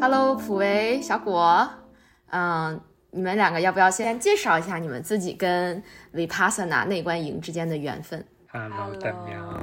[0.00, 1.68] Hello，普维小果，
[2.30, 2.80] 嗯，
[3.10, 5.84] 你们两个要不要先介绍一下你们自己跟
[6.14, 9.62] Vipassana 内观营之间的缘分？Hello，大喵。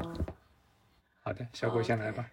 [1.23, 2.29] 好的，小果先来吧。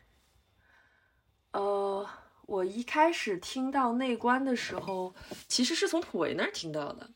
[1.53, 2.07] 呃，
[2.45, 5.15] 我一开始听到内观的时候，
[5.49, 7.09] 其实是从普维那儿听到的。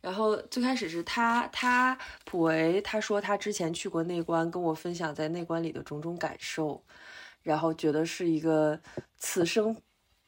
[0.00, 6.84] 然后最开始是他，他普维他说他之前去过内观，跟我分享在内观里的种种感受，
[7.42, 8.80] 然后觉得是一个
[9.16, 9.76] 此生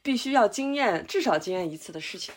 [0.02, 2.34] 必须要经验，至少经验一次的事情，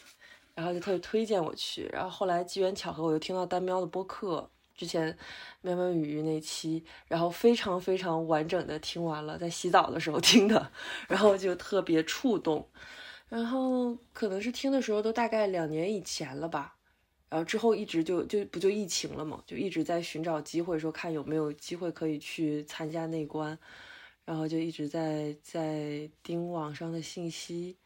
[0.55, 1.89] 然后就特别推荐我去。
[1.93, 5.17] 然后后来机缘巧合，我又听到丹喵的播客，之前
[5.61, 10.71] 喵喵语那期，然后非常非常完整的听完了，在洗澡的时候听的，
[11.07, 12.67] 然后就特别触动。
[13.29, 16.75] 然后可能是听的时候都大概两年以前了吧。
[17.29, 23.57] 然后之后一直就就不就疫情了嘛，就一直在寻找机会，说看有没有机会可以去参加内观，
[24.25, 27.77] 然后就一直在在盯网上的信息。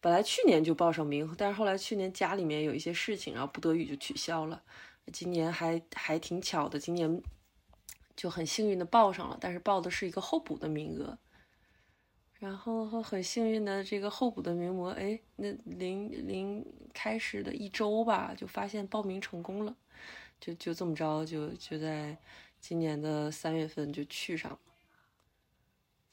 [0.00, 4.62] 本来去年就报上名，但是后来去年家里面有一些事情，然后不得已就取消了。
[5.12, 7.22] 今年还还挺巧的，今年
[8.14, 11.18] 就很幸运的报上了，但是报的是一个候补的名额。
[12.38, 19.74] 然后很幸运的，这个候补的名额，哎，那临临开始的一周吧，就发现报名成功了，
[20.38, 22.18] 就就这么着，就就在
[22.60, 24.58] 今年的三月份就去上了。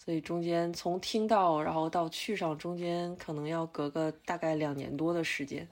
[0.03, 5.67] 所以中间从听到，然后到去上，中间可能要隔个大概两年多的时间。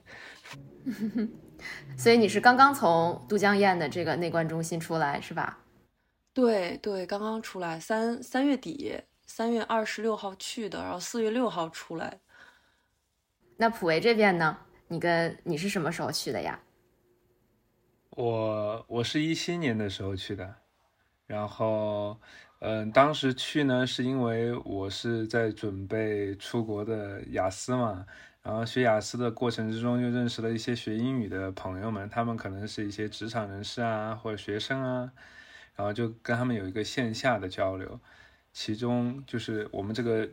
[1.98, 5.58] 所以你是刚刚从都江堰的这个内观中心出来是吧？
[6.32, 9.02] 对对，刚刚出来，三三月底。
[9.26, 12.18] 三月二十六号去的，然后四月六号出来。
[13.58, 14.58] 那普维这边呢？
[14.88, 16.60] 你跟你是什么时候去的呀？
[18.10, 20.56] 我我是一七年的时候去的，
[21.30, 22.18] 然后
[22.58, 28.04] 嗯，当时去呢是因为我是在准备出国的雅思嘛，
[28.42, 35.12] 然后学雅思的过程之中又认识了一些学英语的朋友们，他们可能是一些职场人士啊或者学生啊，
[35.76, 38.00] 然后就跟他们有一个线下的交流。
[38.52, 40.28] 其中就是我们这个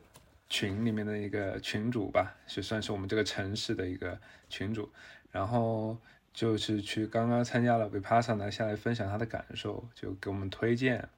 [0.50, 4.19] 群里面的一个群主吧，就算是我们这个城市的一个
[4.50, 4.90] 群主，
[5.31, 5.96] 然后
[6.38, 11.09] 就是去刚刚参加了 Vipassana 下来分享他的感受，就给我们推荐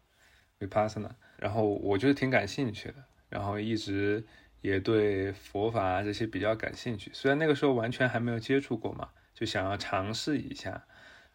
[0.57, 4.23] Vipassana，然后我就是挺感兴趣的，然后一直
[4.61, 10.85] 也对佛法这些比较感兴趣，虽然那个时候完全还没有接触过嘛，就想要尝试一下，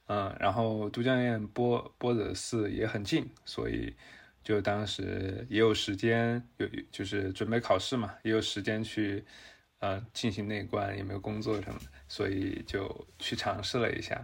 [0.07, 3.95] 嗯，然后都江堰波波惹寺也很近，所以。
[4.43, 9.25] 就当时也有时间，有就是准备考试嘛，也有时间去，
[9.85, 14.19] 呃，进行内观，也没有工作什么的，所以就去尝试了一下，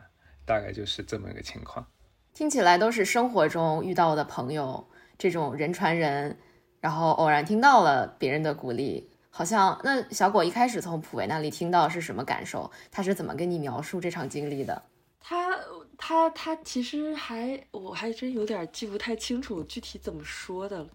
[0.46, 1.86] 大概就是这么一个情况。
[2.32, 4.88] 听起来都是生活中遇到的朋友，
[5.18, 6.38] 这种人传人，
[6.80, 12.70] 然后偶然听到了别人的鼓励，好像那小果一开始从普维那里听到是什么感受？
[12.90, 14.82] 他是怎么跟你描述这场经历的？
[15.20, 15.58] 他。
[16.02, 20.88] 他他其实还我还真有点记不太清楚具体怎么说的了，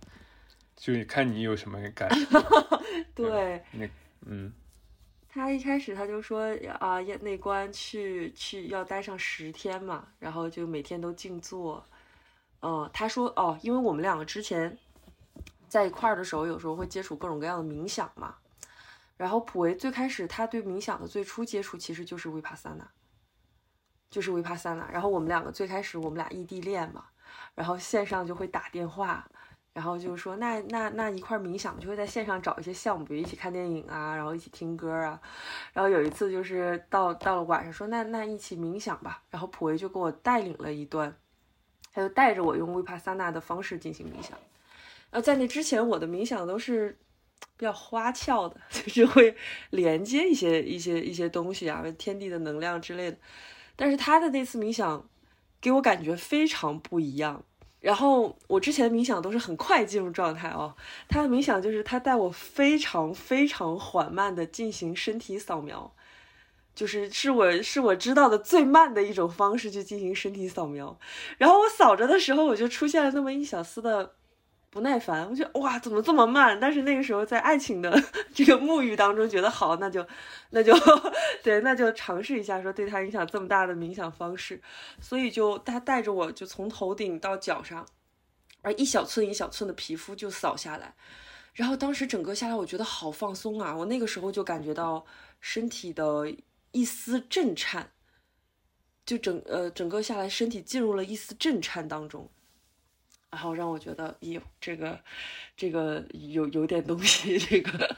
[0.75, 2.09] 就看你有什么感。
[3.13, 3.87] 对，那
[4.25, 4.51] 嗯，
[5.29, 6.41] 他一开始他就说
[6.79, 11.85] 啊，内关去去要待上十天嘛，然后就每天都静坐。
[12.61, 14.77] 嗯，他说哦，因为我们两个之前
[15.67, 18.35] 在一块儿的时候，有时候会接触各种各样的冥想嘛。
[19.17, 22.89] 然后普维最开始他对冥想的最初接触其实就是维帕萨纳。
[24.09, 27.05] 就是维帕萨纳，然后我们两个最开始我们俩异地恋嘛，
[27.53, 29.29] 然后线上就会打电话，
[29.75, 35.19] 然后就说那那那一块冥想就会在线上找一些项目，比如一起看电影啊，然后一起听歌啊，
[35.73, 41.13] 然后有一次就是到到了晚上说那那一起冥想吧，然后普维就给我带领了一段，
[41.93, 44.31] 他就带着我用维帕萨纳的方式进行冥想，
[45.11, 46.97] 然后在那之前我的冥想都是
[47.57, 49.35] 比较花俏的， 就是会
[49.71, 53.17] 连接一些一些一些东西啊，天地的能量之类的。
[53.75, 55.05] 但是他的那次冥想，
[55.59, 57.43] 给我感觉非常不一样。
[57.85, 60.73] 然后我之前冥想都是很快进入状态哦，
[61.07, 65.93] 他的冥想就是他带我非常非常缓慢的进行身体扫描，
[66.73, 70.97] 就是是我是我知道的最慢的一种方式去进行身体扫描。
[71.37, 74.15] 然后我扫着的时候，我就出现了那么一小丝的。
[74.75, 76.59] 不耐烦，我觉得哇，怎么这么慢？
[76.59, 77.97] 但是那个时候在爱情的
[78.35, 80.05] 这个沐浴当中，觉得好，那就，
[80.49, 80.73] 那就，
[81.41, 84.61] 对，那就尝试一下，说对他影响这么大的冥想方式，
[84.99, 87.87] 所以就他带着我就从头顶到脚上，
[88.63, 90.93] 而一小寸一小寸的皮肤就扫下来，
[91.53, 93.73] 然后当时整个下来，我觉得好放松啊！
[93.73, 95.05] 我那个时候就感觉到
[95.39, 96.29] 身体的
[96.73, 97.91] 一丝震颤，
[99.05, 102.29] 就整呃整个下来，身体进入了一丝震颤当中。
[103.35, 104.97] 然后让我觉得，哟，这个，
[105.57, 107.95] 这个有有点东西， 这个，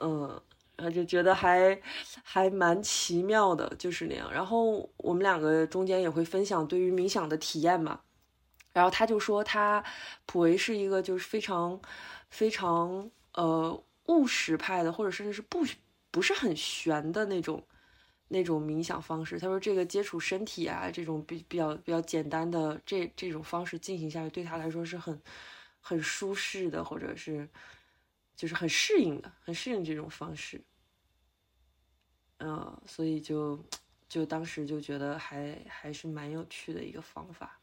[0.00, 0.42] 嗯，
[0.74, 1.80] 然后就觉得还
[2.24, 4.28] 还蛮奇妙的，就是那样。
[4.32, 8.00] 然后我们两个中间也会分享对于冥想的体验嘛。
[8.72, 9.84] 然后他就说他
[10.26, 11.80] 普维是一个就是非常
[12.30, 15.64] 非常呃务实派的，或者甚至是不
[16.10, 17.62] 不是很玄的那种
[18.34, 19.38] 那种冥想方式。
[19.38, 25.22] 他说这个接触身体啊，这种比比较比较简单的这这种方式进行下去，对他来说是很
[25.80, 27.48] 很舒适的，或者是
[28.34, 30.60] 就是很适应的，很适应这种方式。
[32.38, 33.64] 嗯，所以就
[34.08, 37.60] 就当时就觉得还还是蛮有趣的一个方法。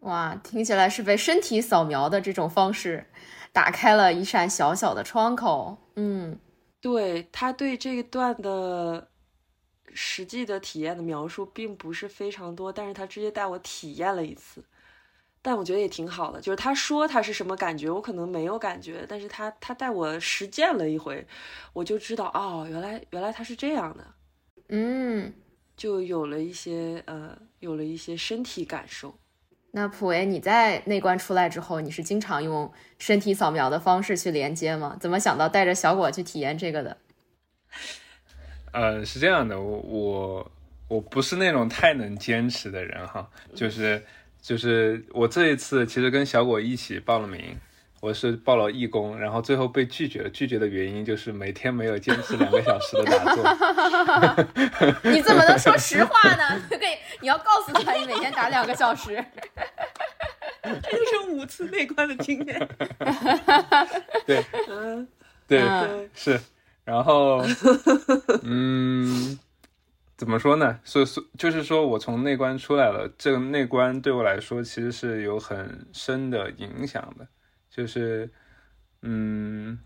[0.00, 3.06] 哇，听起来是被身体扫描的这种方式
[3.52, 5.76] 打开了一扇小小的窗口。
[5.96, 6.38] 嗯，
[6.80, 9.10] 对他对这一段的
[9.94, 14.64] 实际的体验的描述并不是非常多，但是他直接带我体验了一次，
[15.42, 16.40] 但我觉得也挺好的。
[16.40, 21.26] 就是他说他是什么感觉，我可能没有感觉，但是他他带我实践了一回，
[21.72, 24.06] 我就知道哦，原来原来他是这样的。
[24.68, 25.32] 嗯，
[25.76, 29.14] 就有了一些呃，有了一些身体感受。
[29.72, 34.96] 那普维，你在内观出来之后，你是经常用身体扫描的方式去连接吗？
[35.00, 36.96] 怎么想到带着小果去体验这个的？
[38.72, 40.52] 呃，是这样的，我我
[40.88, 44.02] 我不是那种太能坚持的人哈，就是
[44.40, 47.56] 就是我这一次其实跟小果一起报了名。
[48.00, 50.30] 我是报了义工，然后最后被拒绝了。
[50.30, 53.44] 拒绝的原因就是每天没有坚持两个小时的打坐。
[55.12, 56.62] 你怎么能说实话呢？
[56.70, 59.22] 对，你要告诉他你每天打两个小时。
[60.64, 62.68] 这就是五次内观的经验。
[64.24, 65.06] 对，嗯，
[65.46, 65.60] 对，
[66.14, 66.40] 是。
[66.90, 67.40] 然后，
[68.42, 69.38] 嗯，
[70.16, 70.80] 怎么说呢？
[70.82, 77.28] 所以，所就是说我从内观出来了，这个内观对我来说其实是有很深的影响的。
[77.70, 78.28] 就是，
[79.02, 79.78] 嗯，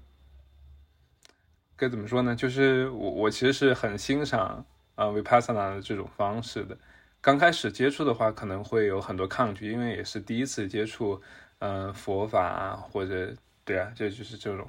[1.77, 2.35] 该怎么说呢？
[2.35, 4.65] 就是我我其实是很欣赏
[4.95, 6.75] 啊 Vipassana 的这种方式的。
[7.21, 11.21] 刚开始接触的话，可能会有很多抗拒，因为也是第一次接触，
[11.59, 14.67] 嗯，佛法啊，或者对啊，这就是这种。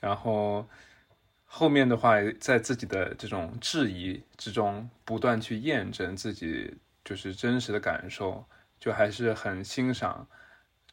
[0.00, 0.68] 然后
[1.58, 6.72] 后面的话，在自己的这种质疑之中，不断去验证自己
[7.04, 8.44] 就是真实的感受，
[8.78, 10.24] 就还是很欣赏。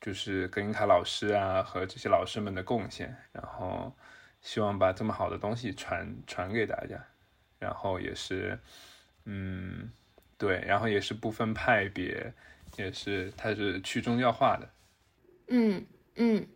[0.01, 3.93] 就是格林卡老师啊和这些老师们的贡献，然后
[4.41, 6.99] 希望把这么好的东西传传给大家，
[7.59, 8.59] 然后也是，
[9.25, 9.91] 嗯，
[10.35, 12.33] 对，然后也是不分派别，
[12.75, 14.69] 也是它是去中药化的。
[15.49, 15.85] 嗯
[16.15, 16.47] 嗯，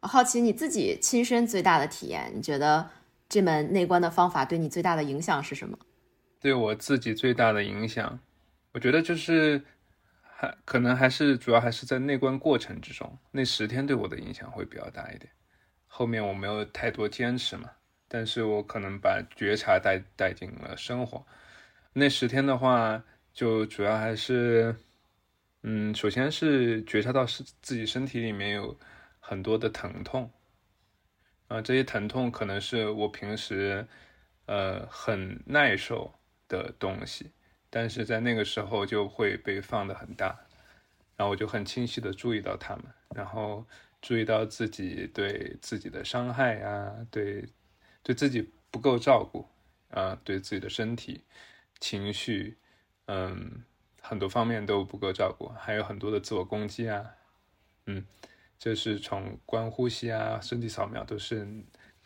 [0.00, 2.90] 我好奇你自己亲身最大的体验，你觉得
[3.30, 5.78] 这门内观的方法对你最大的影响是什么？
[6.38, 8.20] 对我自己最大的影响，
[8.72, 9.62] 我觉得就是。
[10.42, 15.30] 还可能还是主要还是在内观过程之中，那十天对我的影响会比较大一点。
[15.86, 17.70] 后面我没有太多坚持嘛，
[18.08, 21.26] 但是我可能把觉察带带进了生活。
[21.92, 23.04] 那十天的话，
[23.34, 24.74] 就主要还是，
[25.62, 28.74] 嗯，首先是觉察到是自己身体里面有
[29.18, 30.32] 很多的疼痛，
[31.50, 33.84] 啊，这些疼痛可能是我平时
[34.46, 36.14] 呃很耐受
[36.46, 37.32] 的东西。
[37.68, 40.26] 但是在那个时候就会被放得很大，
[41.16, 43.66] 然后我就很清晰的注意到他们，然后
[44.00, 47.44] 注意到自己对自己的伤害呀，对，
[48.02, 49.46] 对自己不够照顾
[49.90, 51.22] 啊，对自己的身体、
[51.78, 52.56] 情绪，
[53.06, 53.64] 嗯，
[54.00, 57.14] 很多方面都不够照顾，还有很多的自我攻击啊，
[57.86, 58.04] 嗯，
[58.60, 61.44] 这是从观呼吸啊、身体扫描都是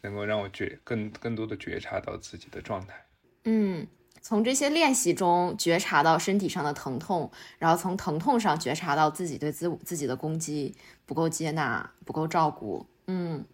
[0.00, 3.04] 能够让我觉更更多的觉察到自己的状态，
[3.44, 3.86] 嗯。
[4.22, 12.86] 从这些练习中觉察到身体上的疼痛，然后从疼痛上觉察到自己对自自己的攻击不够接纳、不够照顾。
[13.06, 13.44] 嗯，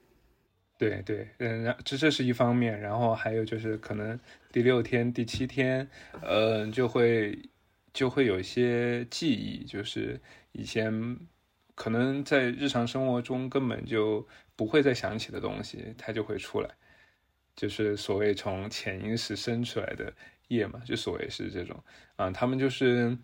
[0.78, 4.16] 对对，嗯，这这是一方面，然后还有就是可能
[4.52, 5.88] 第六天、第七天，
[6.22, 7.36] 嗯，就会
[7.92, 10.20] 就会有一些记忆，就是
[10.52, 11.18] 以前
[11.80, 16.68] 可能在日常生活中根本就不会再想起的东西，它就会出来，
[17.56, 20.12] 就是所谓从潜意识生出来的。
[20.48, 21.80] 业嘛，就所谓是这种，
[22.16, 23.16] 啊，他们就是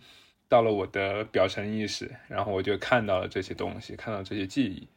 [0.48, 4.88] 到了我的表层意识，然后我就看到了这些东西，看到这些记忆，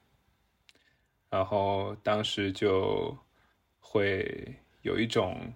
[1.27, 3.17] 然后当时就
[3.79, 5.51] 会有一种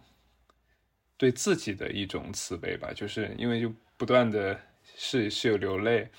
[1.15, 4.59] 对自己的一种慈悲吧，就是因为就不断的
[4.95, 6.09] 是是有流泪，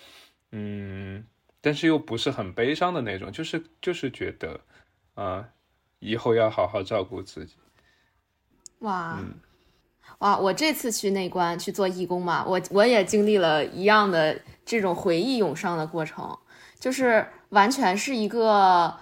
[0.52, 1.26] 嗯，
[1.64, 4.60] 但是又不是很悲伤的那种，就是就是觉得
[5.14, 5.48] 啊，
[5.98, 7.54] 以后要好好照顾自己，
[8.80, 9.18] 哇。
[10.18, 16.38] 哇，我这次去内关去做义工嘛，我我也经历了一样的这种回忆涌上的过程，
[16.78, 18.94] 就是完全是一个，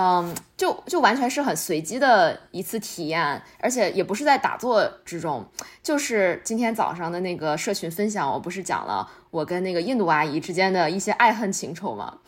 [0.00, 5.44] 嗯，就就完全是很随机的一次体验，而且也不是在打坐之中，
[5.82, 12.18] 就是今天早上的那个社群分享，我不是讲了我跟那个印度阿姨之间的一些爱恨情仇吗？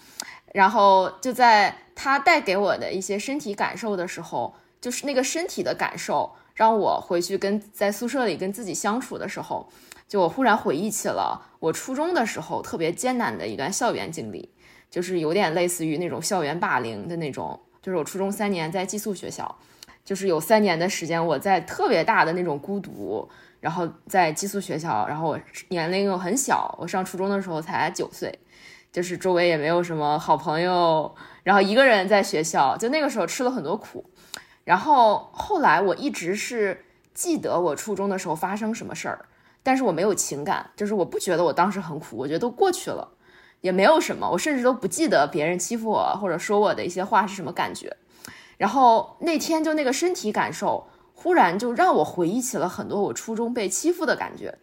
[0.53, 9.69] 然后就在她带给我的一些身体感受的时候，就是那个身体的感受，让我回去跟在宿舍里跟自己相处的时候，
[10.09, 14.51] 就我忽然回忆起了我初中的时候特别艰难的一段校园经历。
[14.91, 19.57] 就是有点类似于那种校园霸凌的那种，就是我初中三年在寄宿学校，
[20.05, 23.29] 就是有三年的时间我在特别大的那种孤独，
[23.61, 28.37] 然后在寄宿学校，然后我年龄又很小，我上初中的时候才九岁，
[28.91, 34.05] 就是周围也没有什么好朋友，然后一个人在学校，就那个时候吃了很多苦，
[34.65, 39.27] 然后后来我一直是记得我初中的时候发生什么事儿，
[39.63, 43.17] 但是我没有情感，就是我不觉得我当时很苦，我觉得都过去了。
[43.61, 47.97] 也没有什么，我甚至都不记得别人欺负我或者说我的一些话是什么感觉。
[48.57, 54.59] 然后那天就那个身体感受，忽然就让我回忆起了很多我初中被欺负的感觉。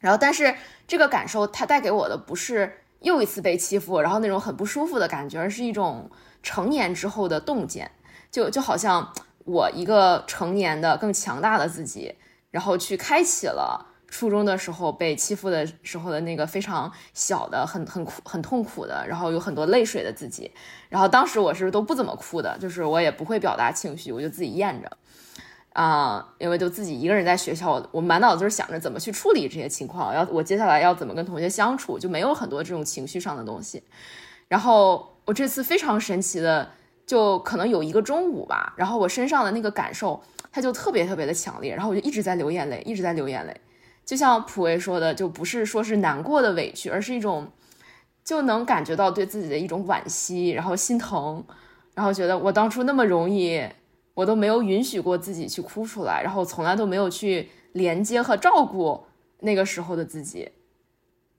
[0.00, 0.54] 然后，但是
[0.88, 6.10] 这个感受它带给我的不是又一次被欺负，然后那种很不舒服的感觉，而是一种
[6.42, 7.90] 成年之后的洞见，
[8.30, 9.12] 就就好像
[9.44, 12.14] 我一个成年的更强大的自己，
[12.50, 13.89] 然后去开启了。
[14.10, 20.50] 初中的时候被欺负的时候的那个非常小的、很很苦、很痛苦的，然后有很多泪水的自己，
[20.88, 24.90] 然后当时我是都不怎么哭的，就是我也不会表达情绪，我就自己咽着，
[25.74, 33.82] 啊，因为就自己一个人在学校，我满脑子就是想着怎么去处理这些情况，要我接下来要怎么跟同学相处，就没有很多这种情绪上的东西。
[34.48, 36.68] 然后我这次非常神奇的，
[37.06, 43.60] 就可能有一个中午吧，然后我身上的那个感受，它就特别特别的强烈，然后我就一直在流眼泪，一直在流眼泪。
[44.10, 47.46] 就像普维说的，就不是说是难过的委屈，而是一种
[48.24, 51.44] 就能感觉到对自己的一种惋惜，然后心疼，
[51.94, 53.64] 然后觉得我当初那么容易，
[54.14, 59.00] 我都没有允许过自己去哭出来，然后从来都没有去连接和照顾
[59.38, 60.50] 那个时候的自己，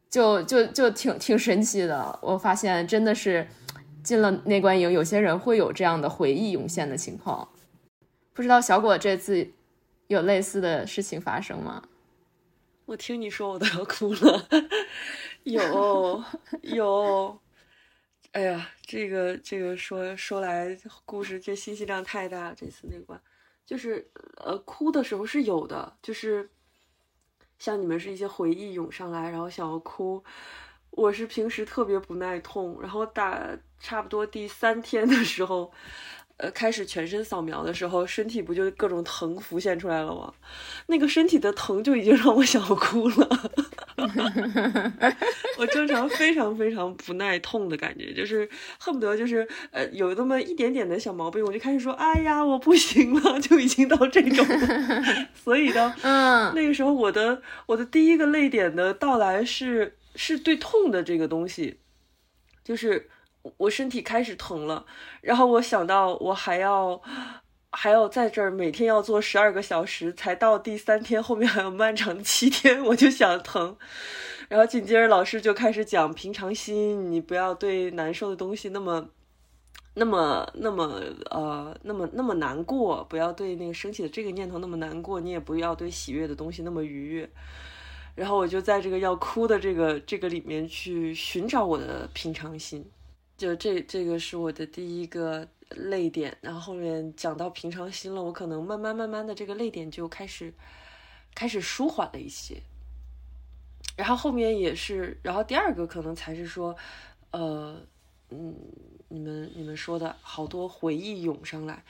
[0.09, 2.17] 就就就挺挺神奇的。
[2.21, 3.45] 我发现真的是
[4.01, 7.45] 进了内观营，有些人会有这样的回忆涌现的情况。
[8.31, 9.45] 不知道小果这次
[10.07, 11.83] 有类似的事情发生吗？
[12.91, 14.49] 我听你说，我都要哭了。
[15.43, 16.21] 有
[16.61, 17.39] 有，
[18.33, 22.53] 哎呀，这个这个说说来故事，这信息量太大。
[22.53, 23.17] 这次那关，
[23.65, 26.49] 就是呃，哭的时候是有的，就是
[27.57, 30.21] 像你们是一些回忆涌上来，然后想要哭。
[30.89, 35.71] 我是平时特别不耐痛，然后打差不多第三天的时候。
[36.41, 40.33] 呃，开始全身扫描的时候，身体不就各种疼浮现出来了吗？
[40.87, 43.51] 那个身体的疼就已经让我想哭了。
[45.59, 54.43] 我经常非常非常不耐痛的感觉，就是恨不得就是呃有那么一点点的小毛病，我就开始说哎呀我不行了，就已经到这种。
[55.35, 61.77] 所以呢，嗯，那个时候我的我的第一个泪点的到来是是对痛的这个东西，
[62.63, 63.09] 就是。
[63.57, 64.85] 我身体开始疼了，
[65.21, 67.01] 然后我想到我还要
[67.71, 73.75] 还要在这儿每天要做十二个小时，才到第三天，后面还有漫长的七天，我就想疼。
[74.49, 79.09] 然后紧接着老师就开始讲平常心，你不要对难受的东西那么
[79.93, 87.29] 那么那么呃那么那么难过，不要对那个升起的这个念头那么难过，你也不要对喜悦的东西那么愉悦。
[88.13, 92.85] 然后我就在这个要哭的这个这个里面去寻找我的平常心。
[93.41, 100.53] 就这，这个是我的第一个泪点，然后后面讲到平常心了，我可能慢慢慢慢的这个泪点就开始
[101.33, 102.61] 开始舒缓了一些，
[103.97, 106.75] 然后后面也是，然后第二个可能才是说，
[107.31, 107.81] 呃，
[108.29, 108.55] 嗯，
[109.07, 111.83] 你们你们说的好多回忆涌上来。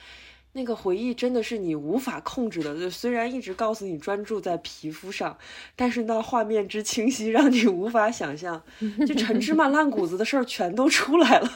[0.53, 5.38] 那个回忆真的是你无法控制的，就虽然一直告诉你专注在皮肤上，
[5.75, 8.62] 但是那画面之清晰让你无法想象，
[9.08, 11.50] 就陈芝麻烂谷子的事儿全都出来了，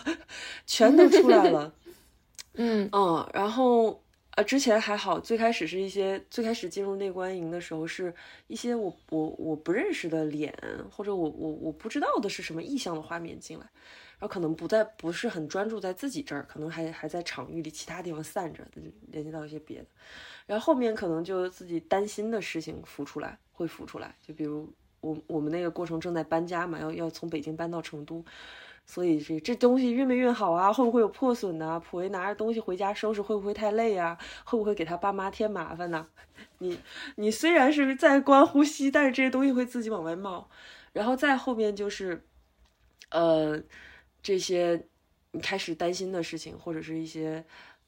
[0.65, 1.73] 全都出来了。
[2.55, 4.01] 嗯嗯，然后
[4.37, 8.13] 呃，之前还好，最开始是一些最开始进入内观营的时候，是
[8.47, 10.53] 一些我我我不认识的脸，
[10.89, 13.65] 或者我我我不知道的是什么意向的画面进来。
[14.17, 18.65] 然后可能不在，不是很专注在自己这儿，可能还还在场域里其他地方散着，
[19.11, 19.85] 连接到一些别的。
[20.45, 24.15] 然后后面可能就自己担心的事情浮出来，会浮出来。
[24.21, 28.23] 就比如我我们那个过程正在搬家嘛，要要从北京搬到成都，
[28.85, 30.71] 所以这这东西运没运好啊？
[30.71, 31.77] 会不会有破损呢？
[31.81, 34.17] 普威拿着东西回家收拾会不会太累啊？
[34.45, 36.07] 会不会给他爸妈添麻烦呢？
[36.59, 36.79] 你
[37.15, 40.49] 你虽然是在关呼吸，但是这些东西会自己往外冒。
[40.93, 42.25] 然后再后面就是，
[43.11, 43.61] 呃。
[44.25, 44.87] 这些
[45.29, 47.45] 你开始担心的事情，或者是一些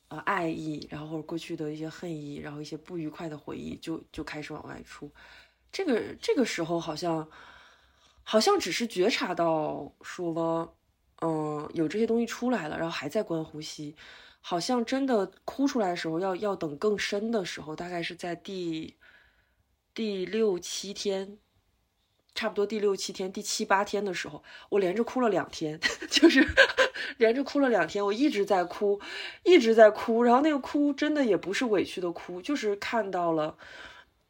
[0.10, 5.12] 呃爱意，然后或者过去的一些恨意，然后一些不愉快的回忆就就开始往外出。
[5.72, 7.28] 这个这个时候好像
[8.22, 10.78] 好像只是觉察到说，
[11.22, 13.96] 嗯，有这些东西出来了，然后还在观呼吸。
[14.40, 18.96] 好像真的哭出来的时候，要要等更深的时候，大概是在第
[19.96, 21.40] 第六七天，
[22.38, 26.48] 差不多第六七天、第七八天的时候，我连着哭了两天， 就是
[27.18, 29.02] 连着哭了两天，我一直在哭，
[29.44, 33.58] 一直在哭，然后那个哭真的也不是委屈的哭，就是看到了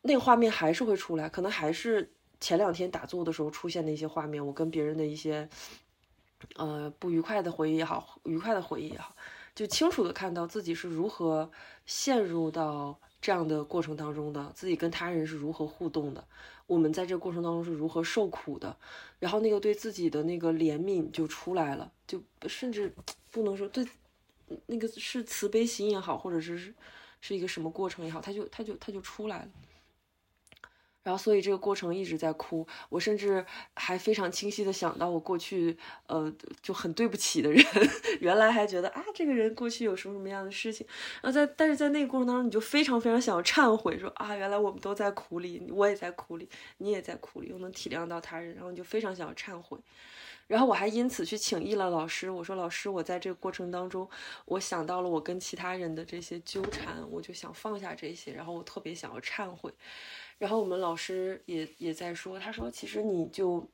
[0.03, 2.09] 那个画面还是会出来，可能还是
[2.39, 5.49] 前两天打坐的时候出现的一些画面，我跟别人的一些
[6.55, 9.13] 呃不愉快的回忆也好，愉快的回忆也好。
[9.53, 11.51] 就清楚的看到自己是如何
[11.85, 12.97] 陷入到
[13.27, 16.23] 这样的过程当中的，自己跟他人是如何互动的，
[16.65, 18.73] 我们在这过程当中是如何受苦的，
[19.19, 22.89] 然后那个对自己的那个怜悯就出来了，就甚至
[23.29, 23.85] 不能说对
[24.67, 26.73] 那个是慈悲心也好，或者是
[27.19, 29.49] 是一个什么过程也好，他就他就他就出来了。
[31.07, 32.67] 然后，所以这个过程一直在哭。
[32.89, 33.45] 我甚至
[33.75, 36.29] 还非常清晰的想到，我过去，呃，
[36.61, 37.63] 就很对不起的人，
[38.19, 40.85] 原来还觉得啊，这个人过去有什么什么样的事情。
[41.21, 46.49] 然后在，但是在那个过程当中，你就非常非常想要忏悔，说啊，原来我们都在苦里，我也在苦里，
[46.79, 49.79] 你也在苦里，又能体谅到他人，然后你就非常想要忏悔。
[50.47, 54.09] 然后我还因此去请益了老师，我说老师，我在这个过程当中，
[54.45, 59.73] 我想到了我跟其他人的这些纠缠，我就想放下这些，然后我特别想要忏悔。
[60.37, 63.67] 然后我们老师也也在说，他说其实你就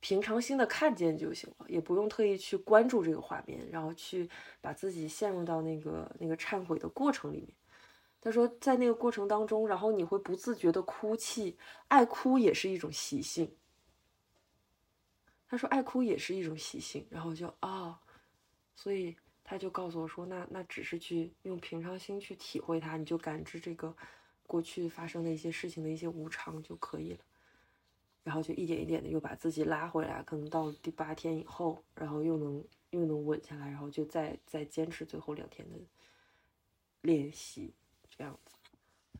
[0.00, 4.28] 平常心的看见就行了，也不用特意去关注这个画面，然后去
[4.60, 7.48] 把自己陷入到那个那个忏悔的过程里面。
[8.20, 11.56] 他说在那个过程当中，然后你会不自觉的哭泣，
[11.88, 13.56] 爱哭也是一种习性。
[15.48, 17.98] 他说爱哭也是一种习性，然后就啊，
[18.74, 23.96] 所以他就告诉我说，那那只是去用平常心去体会它，你就感知这个。
[24.46, 27.20] 过去发生的一些事情的一些无常就可以了，
[28.24, 35.76] 然后就一点一点的又把自己拉回来，可能到第八天以后，然后又能又能稳下来，然后就再再坚持最后两天的
[37.02, 37.74] 练习，
[38.08, 38.55] 这样子。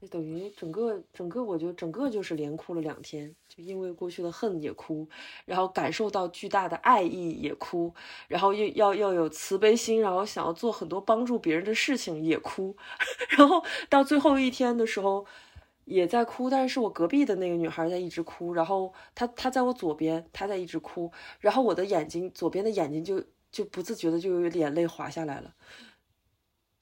[0.00, 5.08] 就等于整个整个，我就整个就是连哭了两天，就因为过去的恨也哭，
[5.44, 7.94] 然后感受到巨大的爱意也哭，
[8.28, 12.76] 然后又要要有慈悲心，然后想要做很多帮助别人的事情也哭，
[13.36, 15.26] 然后到最后一天的时候
[15.84, 25.54] 也在哭，但是我隔壁的那个女孩在一直哭，然后她她在我左边，她在一直哭，然后我的眼睛左边的眼睛就就不自觉的就有眼泪滑下来了。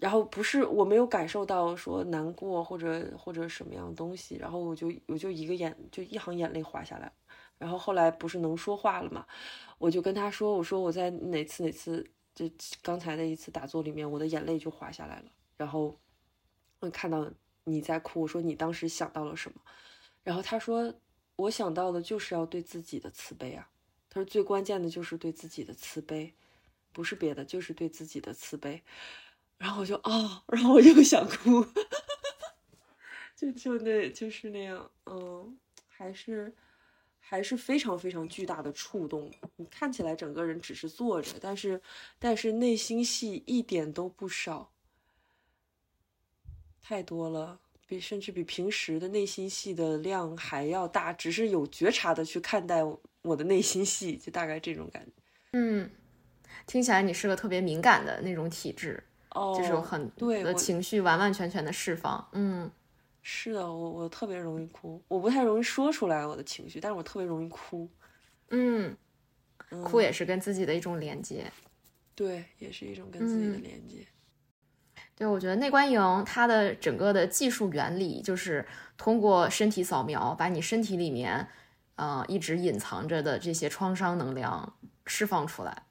[0.04, 7.10] 然后不是我没有感受到说难过或者或者什么样的东西，然后我就我就一个眼就一行眼泪滑下来，
[7.56, 9.26] 然后后来不是能说话了嘛，
[9.78, 12.44] 我就跟他说，我说我在哪次哪次就
[12.82, 15.98] 刚才的一次打坐里面，我的眼泪就滑下来了，然后
[16.80, 17.26] 我看到
[17.64, 19.58] 你在哭，我说你当时想到了什么？
[20.22, 20.92] 然后他说
[21.36, 23.70] 我想到的就是要对自己的慈悲啊，
[24.10, 26.34] 他说最关键的就是对自己的慈悲，
[26.92, 28.82] 不是别的，就是对自己的慈悲。
[29.64, 31.66] 然后我就啊，然后我又想哭，
[33.34, 35.56] 就就那就是那样，嗯，
[35.88, 36.54] 还是
[37.18, 39.32] 还是非常非常巨大的触动。
[39.56, 41.80] 你看起来整个人只是坐着，但是
[42.18, 44.70] 但是内心戏一点都不少，
[46.82, 51.10] 太多了，比甚至比平时的内心戏的量还要大。
[51.10, 52.82] 只是有觉察的去看待
[53.22, 55.12] 我的内心戏，就大概这种感觉。
[55.54, 55.90] 嗯，
[56.66, 59.02] 听起来你是个特别敏感的那种体质。
[59.34, 62.70] 哦，就是很对的情绪完完全全的释放，嗯，
[63.20, 67.90] 是的，我我特别容易哭，我不太容易说出来我的情绪，但是我特别容易哭，
[68.50, 68.96] 嗯，
[69.82, 71.50] 哭也是跟自己的一种连接，
[72.14, 74.06] 对，也是一种跟自己的连接。
[75.16, 78.64] 对，我觉得内观营它的整个的技术原理就是
[78.96, 81.48] 通过身体扫描，把你身体里面，
[81.96, 85.82] 呃，一直隐藏着的这些创伤能量释放出来，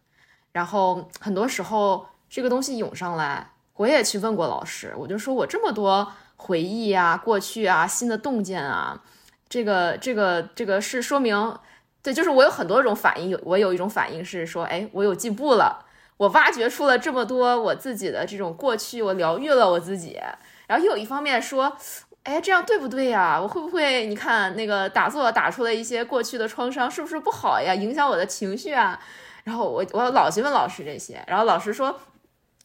[0.54, 2.08] 然后很多时候。
[2.34, 9.00] 这个东西涌上来，我也去问过老师，我就说我这么多回忆啊、过去啊、新的洞见啊，
[9.48, 11.56] 这个、这个、这个是说明，
[12.02, 15.86] 对，就是我有很多种反应，有我有一种反应是说，哎，我有进步了，
[16.17, 20.19] 我挖掘出了这么多我自己的这种过去，我疗愈了我自己。
[20.65, 21.78] 然后又有一方面说，
[22.24, 23.39] 哎，这样对不对呀？
[23.39, 27.76] 我会不会你看那个打坐打出了一些过去的创伤，是不是不好呀？
[27.76, 29.00] 影响我的情绪啊？
[29.43, 31.96] 然后我我老去问老师这些，然后老师说。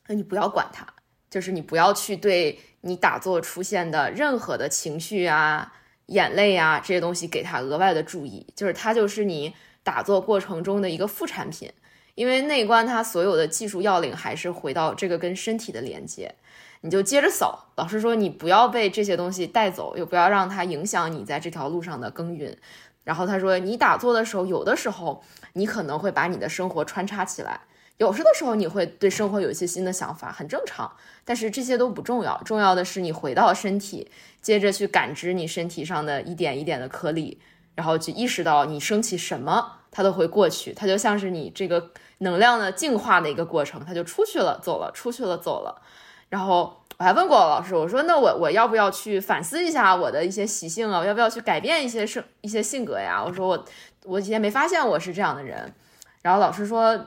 [0.09, 0.85] 那你不要管它，
[1.31, 5.73] 就是你不要去对你打坐出现的任何的情绪啊、
[6.07, 11.71] 眼泪啊这些东西给它额外的注意，就是它就是你打坐过程中的一个副产品，
[12.15, 16.35] 因为内观它所有的技术要领还是回到这个跟身体的连接，
[16.81, 17.71] 你就接着扫。
[17.77, 22.57] 老师说你不要被这些东西带走，又不要让它影响你在这条路上的耕耘。
[23.05, 25.23] 然后他说你打坐的时候，有的时候
[25.55, 27.61] 你可能会把你的生活穿插起来，
[27.99, 30.91] 有时的时候你会对生活有一些新的想法，很正常。
[31.25, 37.39] 但是这些都不重要，重要的是你回到身体，接着去感知你身体上的一点一点的颗粒，
[37.75, 41.91] 然后去意识到你升起什么，它都会过去，它就像是你这个。
[42.21, 45.81] 能量的净化的一个过程，它就出去了，走了，出去了，走了。
[46.29, 50.99] 然后我还问过老师，我说那我我要不要去反思一下我的一些习性啊？
[50.99, 53.23] 我要不要去改变一些生一些性格呀？
[53.25, 53.65] 我说我
[54.03, 55.73] 我以前没发现我是这样的人。
[56.21, 57.07] 然后老师说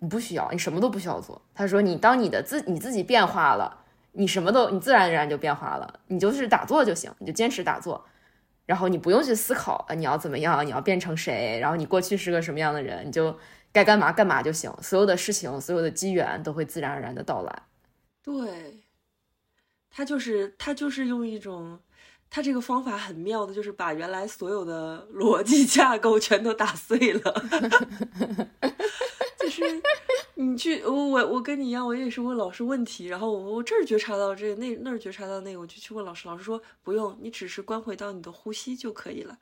[0.00, 1.40] 你不需要，你什么都不需要做。
[1.54, 8.04] 他说你当你的自你自己变化了，你什么都你自然而然就变化了，你就是打坐就行，你就坚持打坐，
[8.66, 13.36] 然后你不用去思考啊你要怎么样，你要变成谁，然后你过去是个什么样的人，你就。
[13.70, 17.62] 该干嘛干嘛就行，所有的事情，所有的机缘都会自然而然的到来。
[18.22, 18.82] 对，
[19.90, 21.78] 他就是他就是用一种，
[22.30, 27.44] 他这个方法很妙的，就是把原来所有的逻辑架构全都打碎了。
[29.38, 29.82] 就是
[30.34, 39.38] 你去，我我我跟你一样，我也是问老师问题，然后我我这儿觉察到这个，那那儿觉察到那个，我就去问老师，老师说不用，你只是关回到你的呼吸就可以了。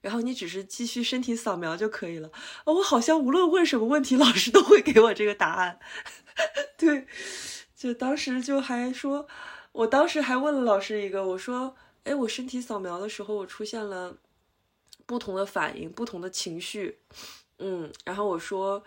[0.00, 2.28] 然后你只是继续身体扫描就可以了。
[2.64, 5.78] 我好像无论问什么问题，老师都会给我这个答案。
[6.76, 7.06] 对，
[7.76, 9.28] 就当时就还说，
[9.70, 14.16] 我当时还问了老师一个，我说：“哎，我身体扫描的时候，我出现了
[15.06, 16.98] 不同的反应，不同的情绪。”
[17.60, 18.82] 嗯，然后我说：“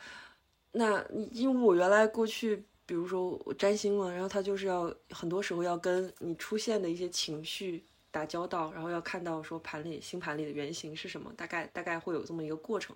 [0.76, 7.84] 那因为我原来过去，比如说我占星嘛，然后他就是要很多时候要跟你出现的一些情绪。”
[8.16, 12.96] 打交道，然后要看到说盘里星盘里的原型是什么，大概大概会有这么一个过程。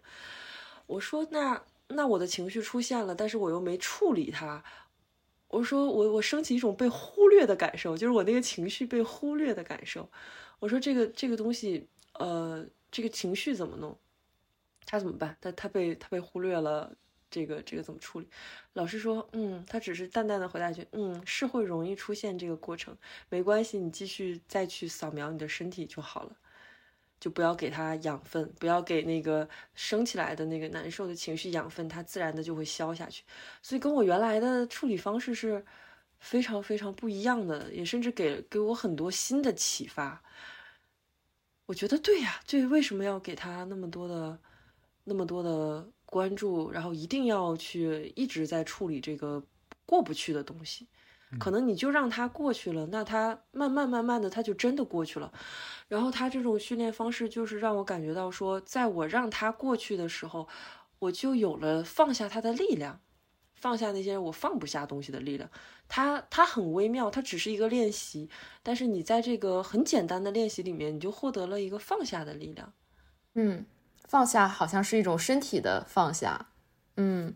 [0.87, 4.63] 我说那那我的情绪出现了，但是我又没处理它。
[5.49, 10.09] 我说我我升起一种被忽略的感受，就是我那个情绪被忽略的感受。
[10.59, 13.97] 我说这个这个东西，呃，这个情绪怎么弄？
[14.85, 15.35] 他怎么办？
[15.41, 16.95] 他他被他被忽略了。
[17.29, 18.27] 这个这个怎么处理？
[18.73, 22.97] 老师说，嗯，他只是淡淡的回答一句，嗯，是会容易出现这个过程，
[23.29, 26.35] 没关系，你继续再去扫描你的身体就好了，
[27.19, 33.23] 就不要给他养分，不要给那个升起来的那个难受的情绪养分，它自然的就会消下去。
[33.61, 35.63] 所以跟我原来的处理方式是
[36.19, 40.21] 非常非常不一样的，也甚至给给我很多新的启发。
[41.67, 44.39] 我觉得对呀，对，为什么要给他那么多的
[45.03, 45.87] 那么多的？
[46.09, 49.43] 关注，然后一定要去一直在处理这个
[49.85, 50.87] 过不去的东西，
[51.39, 55.31] 可能你就让它过去了，那它慢慢慢慢的，它就真的过去了。
[55.87, 60.47] 然后他这种训练方式，就是让我感觉到说，在我让它过去的时候，
[60.99, 62.99] 我就有了放下它的力量，
[63.55, 65.49] 放下那些我放不下东西的力量。
[65.87, 68.29] 它它很微妙，它只是一个练习，
[68.61, 72.73] 但是你在这个很简单的练习里面，你就获得了一个放下的力量。
[73.35, 73.65] 嗯。
[74.09, 76.47] 放下好像是一种身体的放下，
[76.97, 77.35] 嗯，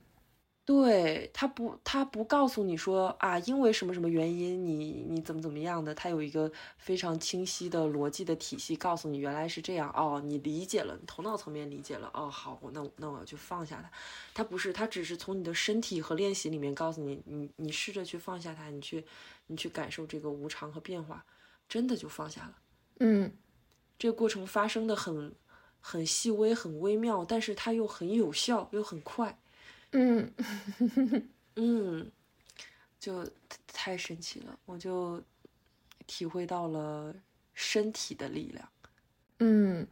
[0.65, 13.91] 对他不，他不告诉你说啊，因为什么什么原因，你你怎么怎么样的，他有一个非常清晰的逻辑的体系，告诉你原来是这样哦，你理解了，你头脑层面理解了哦，好，那那我要去放下它，
[14.33, 19.05] 他不是，他只是从你的身体和练习里面告诉你，你你试着去放下它，你去
[19.45, 21.23] 你去感受这个无常和变化，
[21.69, 22.55] 真的就放下了，
[22.99, 23.31] 嗯，
[23.99, 25.35] 这个过程发生的很。
[25.85, 29.37] 很细微，很微妙，但是它又很有效，又很快，
[29.91, 30.33] 嗯
[31.57, 32.09] 嗯，
[32.97, 33.29] 就
[33.67, 35.21] 太神奇了，我就
[36.07, 37.13] 体会到了
[37.53, 38.69] 身体的力量。
[39.39, 39.85] 嗯，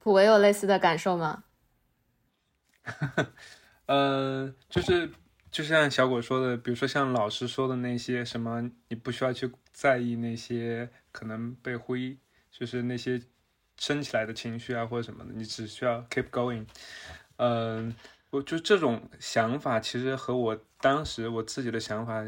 [0.00, 1.44] 普维有类似的感受吗？
[3.86, 5.10] 呃，就是
[5.50, 12.18] 就像小果说的，比如说像老师说的那些什么，你不需要去在意那些可能被灰，
[12.50, 13.22] 就是那些。
[13.78, 16.64] 升起来的情绪啊，或者什么的，你只需要 keep going。
[17.36, 17.94] 嗯，
[18.30, 22.24] 我就这种想法，其实和我当时我自己的想法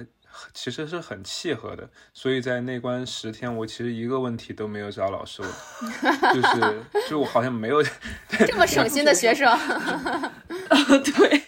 [0.52, 1.88] 其实是很契合的。
[2.12, 5.50] 所以在内关十天，我其实一个问题都没有找老师问，
[6.34, 9.48] 就是就我好像没有这么省心的学生。
[11.04, 11.42] 对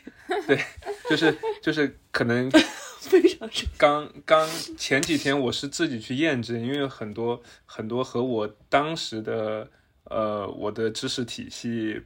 [0.47, 0.65] 对，
[1.11, 2.49] 就是就是可能
[3.03, 9.69] 非常刚刚前几天我是自己去验证，因为很多很多和我当时的。
[10.11, 12.03] 呃，我的知识体系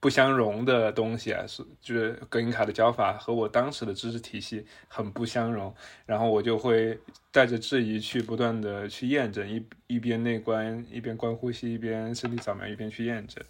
[0.00, 5.72] 不相容的东西啊，是就是格林卡的教法和我当时的知识体系很不相容，
[6.06, 6.98] 然后我就会
[7.30, 13.44] 带着质疑去不断的去验证，一一边内观，一边观呼吸，一边身体扫描，一边去验证。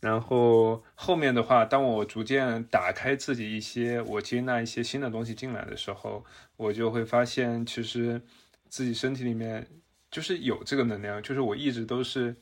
[0.00, 6.24] 然后后面的话，当我逐渐打开自己一些，我接纳一些新的东西进来的时候，
[6.56, 8.20] 我就会发现，其实
[8.68, 9.66] 自己身体里面
[10.10, 12.36] 就是有这个能量，就是我一直都是，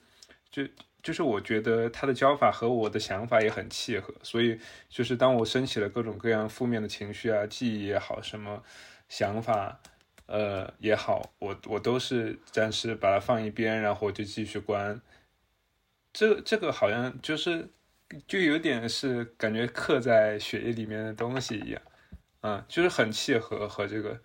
[0.52, 0.62] 就
[1.02, 8.62] 就是我觉得他的教法和我的想法也很契合，所以就是当我升起了各种各样负面的情绪啊，记忆也好，什么
[9.08, 9.80] 想法，
[10.26, 15.00] 呃也好，我我都是暂时把它放一边，然后我就继续关。
[16.12, 17.68] 这这个好像就是
[18.28, 21.82] 就有点是感觉刻在血液里面的东西一样，
[22.42, 24.20] 嗯，就是很契合和这个，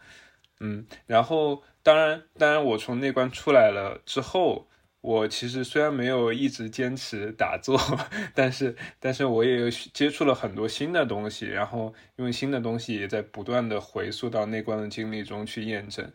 [0.59, 4.67] 嗯，然后当然当然我从内关出来了之后，
[5.07, 7.79] 我其实虽然没有一直坚持打坐，
[8.35, 16.11] 但是但是我也接触了很多新的东西，然后因为新的东西也在不断的回溯到那关的经历中去验证，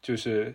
[0.00, 0.54] 就是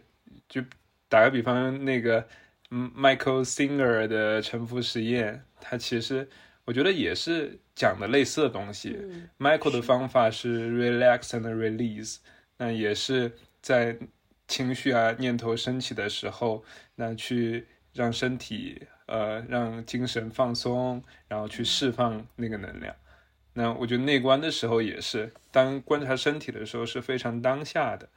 [0.50, 0.64] 就
[1.08, 2.28] 打个比方那个。
[2.74, 6.28] Michael Singer 的沉浮实验，他其实
[6.66, 8.98] 我觉得也是讲的类似的东西。
[9.38, 12.18] Michael 的方法是 relax and release，
[12.58, 13.96] 那也是在
[14.48, 16.64] 情绪啊、念头升起的时候，
[16.96, 22.96] 那去让身体呃让精神放松，然后去释放那个能量。
[23.54, 28.10] 那我觉得内观的时候也是，当观察身体的时候是非常当下的，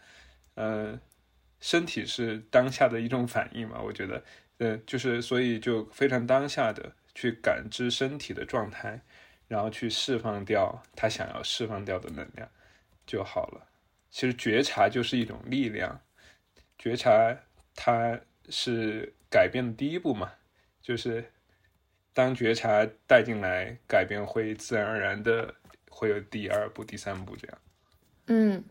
[0.55, 0.99] 呃，
[1.61, 4.23] 身体是当下的一种反应嘛，我觉得。
[4.59, 9.03] 呃，就是所以就非常当下的去感知身体的状态，
[9.49, 12.49] 然后去释放掉他想要释放掉的能量
[13.07, 13.69] 就好了。
[14.11, 16.01] 其实觉察就是一种力量，
[16.87, 17.37] 觉察
[17.75, 18.17] 它
[18.49, 20.31] 是改变的第一步嘛，
[20.81, 21.33] 就是
[22.15, 25.53] 当觉察带进来，改变会自然而然的
[25.91, 27.59] 会有第二步、第三步这样。
[28.29, 28.65] 嗯，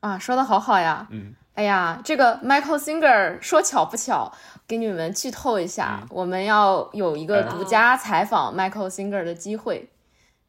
[0.00, 1.06] 啊，说的好好呀。
[1.10, 1.34] 嗯。
[1.54, 4.30] 哎呀，这个 Michael Singer 说巧不巧，
[4.68, 9.88] 给你们剧透一下，我们要有一个独家采访 Michael Singer 的机会，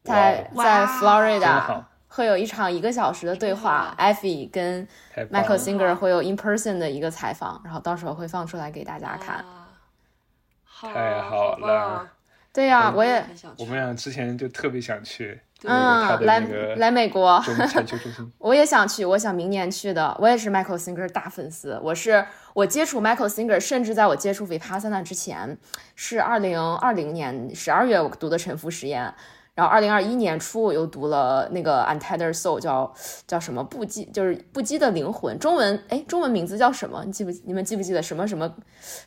[0.04, 4.86] 在在 Florida 会有一场一个小时的对话，Effie 跟
[5.30, 9.44] Michael Singer 会有 in person 的一个采访，然后到时候会放出来给大家看。
[10.80, 12.08] 太好了，
[12.52, 13.24] 对呀，我也，
[13.58, 15.40] 我们俩之前就特别想去。
[15.64, 16.38] 嗯，来
[16.76, 17.42] 来美国，
[18.38, 20.16] 我也想去，我想明年去的。
[20.20, 25.58] 我也是 Michael Singer 大粉丝，我是我接触 Michael Singer，甚至在我接触 Vipassana 之前，
[25.96, 29.12] 是二零二零年十二月我读的沉浮实验。
[29.58, 32.94] 然后二零二一年初，我又读了那个 Untethered Soul，叫
[33.26, 35.36] 叫什么不羁，就是不羁的灵魂。
[35.40, 37.02] 中文哎，中文名字叫什么？
[37.04, 37.32] 你记不？
[37.44, 38.48] 你们记不记得什么什么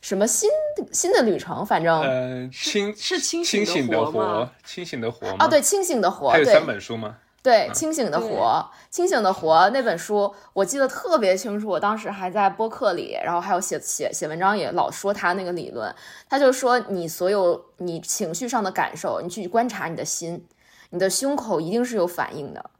[0.02, 0.50] 什么新
[0.92, 1.64] 新的旅程？
[1.64, 6.28] 反正呃，清是清醒的活，清醒的活啊，对，清醒的活。
[6.28, 7.16] 还有三本书吗？
[7.42, 11.68] 对，清醒的活，清醒的活那本书我记得特别清楚。
[11.68, 15.92] 我当时还在播客里，然后还有写写写文章，也老说他那个理论。
[16.28, 20.46] 他就说，你所有你情绪上的感受，你去观察你的心，
[20.90, 22.70] 你的胸口一定是有反应的，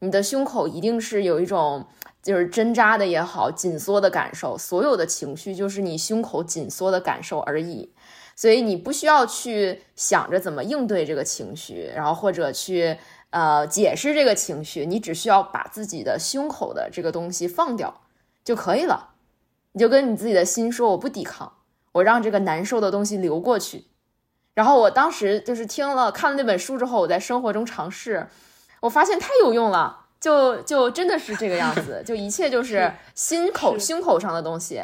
[0.00, 1.86] 你的胸口一定是有一种
[2.22, 4.58] 就是针扎的也好，紧缩的感受。
[4.58, 7.94] 所有的情绪就是你胸口紧缩的感受而已。
[8.36, 12.98] 所以你不需要去想着怎么应对这个情绪，然后或者去。
[13.30, 18.00] 呃，解释这个情绪，你只需要把自己的胸口的这个东西放掉
[18.44, 19.10] 就可以了。
[19.72, 21.52] 你就跟你自己的心说：“我不抵抗，
[21.92, 23.86] 我让这个难受的东西流过去。”
[24.54, 28.26] 然后我当时就是听了看了那本书之后，我在生活中尝试，
[28.80, 34.82] 我发现太有用了，就就真的是这个样子，就一切就是心口胸口上的东西。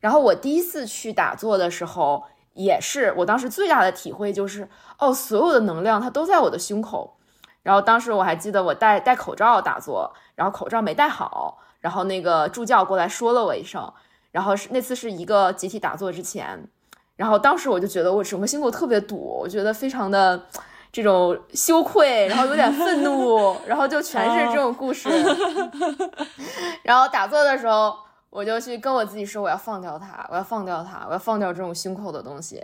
[0.00, 7.16] 然后我第一次去打坐的时候，也是我当时最大的体会就是，哦，所有的能量它都在我的胸口。
[7.64, 13.92] 然后当时我还记得我戴戴口罩打坐，然后口罩没戴好，然后那个助教过来说了我一声，
[14.30, 16.62] 然后是那次是一个集体打坐之前，
[17.16, 20.40] 然后当时我就觉得我整个心口特别堵，我觉得非常的
[20.92, 25.08] 这种羞愧，然后有点愤怒，然后就全是这种故事。
[26.84, 27.96] 然后打坐的时候，
[28.28, 32.62] 我就去跟我自己说，我要放掉它，我要放掉它，我要放掉这种胸口的东西。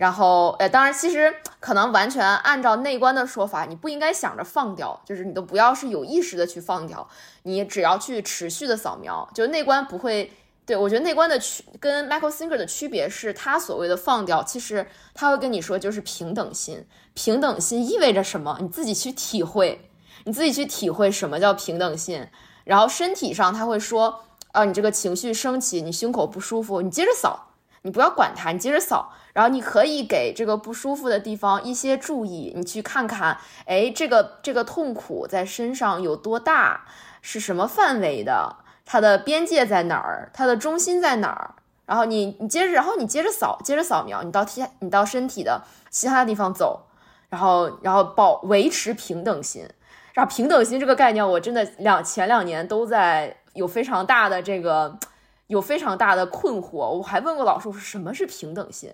[0.00, 7.06] 然后，呃，当然，其实可能完全按照内观的说法，你不应该想着放掉，就是你都不要是有意识的去放掉，
[7.42, 10.32] 你只要去持续的扫描，就内观不会。
[10.64, 16.86] 对我觉得内观的区跟 Michael Singer 的区别是，他所谓的放掉，其实他会跟你说就是平等心。
[17.12, 18.56] 平等心意味着什么？
[18.62, 19.90] 你自己去体会，
[20.24, 22.26] 你自己去体会什么叫平等心。
[22.64, 27.48] 然后身体上他会说，啊，你这个情绪升起，你胸口不舒服，你接着扫，
[27.82, 29.12] 你不要管它，你接着扫。
[29.32, 36.86] 然后你可以给这个不舒服的地方一些注意，你去看看，哎，这个这个痛苦在身上有多大，
[37.22, 41.54] 是什么范围的，它的边界在哪儿，它的中心在哪儿？
[41.86, 46.86] 然后你你接着，然后你接着扫，接着扫描，你到体你到身体的其他地方走，
[47.28, 49.68] 然后然后保维持平等心。
[50.12, 54.98] 然后平等心这个概念，我真的两前两年都在有非常大的这个
[55.46, 56.88] 有非常大的困惑。
[56.90, 58.92] 我还问过老师，我说什么是平等心？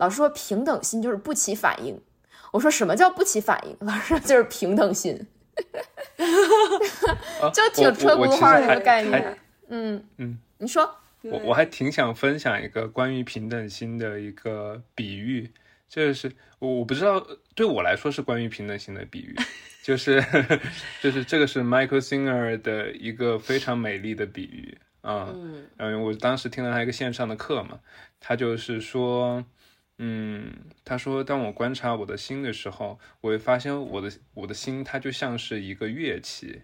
[0.00, 2.00] 老师说平等心就是不起反应。
[2.52, 3.76] 我说什么叫不起反应？
[3.86, 5.14] 老师说就是平等心，
[7.54, 9.38] 就挺车轱辘话的一个概念。
[9.68, 15.48] 嗯嗯，你说，我我还挺想分享一个关于平等心的一个比喻，
[15.88, 19.36] 就是我我不知道对我来说是关于平等心的比喻，
[19.84, 20.20] 就是
[21.00, 27.78] 就是这个是 Michael Singer 的一个非常美丽的比喻啊，嗯，然后我当时听了他一个线上的课嘛，
[28.18, 29.44] 他就是说。
[30.02, 30.50] 嗯，
[30.82, 36.62] 他说，当我观察我的心的时候，我会发现我的我的心它就像是一个乐器，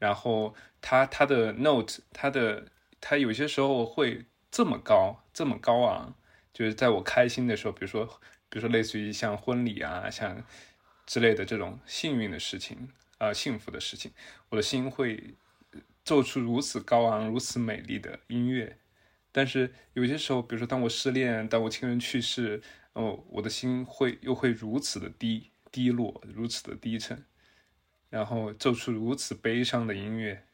[0.00, 2.66] 然后它它的 note 它的
[3.00, 6.16] 它有些时候会这么高这么高昂，
[6.52, 8.04] 就是在我开心的时候，比如说
[8.48, 10.42] 比如说类似于像婚礼啊像
[11.06, 14.10] 之类的这种幸运的事情啊幸福的事情，
[14.48, 15.36] 我的心会
[16.02, 18.78] 奏出如此高昂如此美丽的音乐。
[19.36, 22.62] 但是有些时候，比如说当我失恋，当我亲人去世，
[22.94, 27.22] 哦，我的心会又会如此的低低落，如此的低沉，
[28.08, 30.46] 然后奏出如此悲伤的音乐，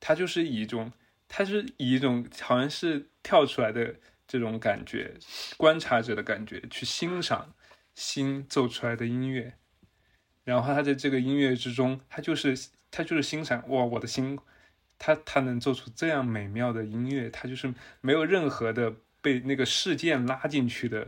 [0.00, 0.92] 它就是以一种，
[1.28, 3.94] 它是以一种好像是跳出来的
[4.26, 5.14] 这种感觉，
[5.56, 7.54] 观察者的感觉去欣赏
[7.94, 9.54] 心奏出来的音乐，
[10.42, 12.58] 然后他在这个音乐之中，他就是
[12.90, 14.36] 他就是欣赏哇，我的心。
[14.98, 21.06] 他他能做出这样美妙的音乐，他就是没有任何的被那个事件拉进去的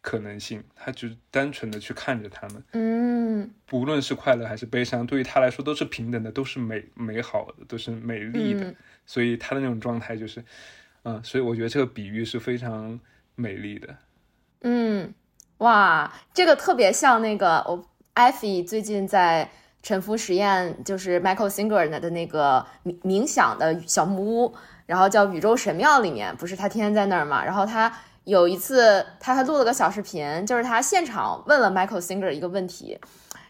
[0.00, 10.44] 可能性，他就单纯的去看着他们，嗯，不论是快乐还是悲伤，对于他来说都是平等的，都是美美好的，都是美丽的，所以他的那种状态就是，
[11.02, 12.98] 嗯，所以我觉得这个比喻是非常
[13.34, 13.96] 美丽的，
[14.60, 15.12] 嗯，
[15.58, 19.50] 哇，这个特别像那个我艾菲最近在。
[19.82, 24.54] 沉浮实验就是 Michael Singer 的那个冥冥想的小木屋，
[24.86, 27.44] 然后叫宇宙神庙里面，不是他天天在那儿嘛？
[27.44, 27.92] 然后他
[28.24, 32.98] 有一次他还录了个小视频，就是他现场问了 Michael Singer 一个问题，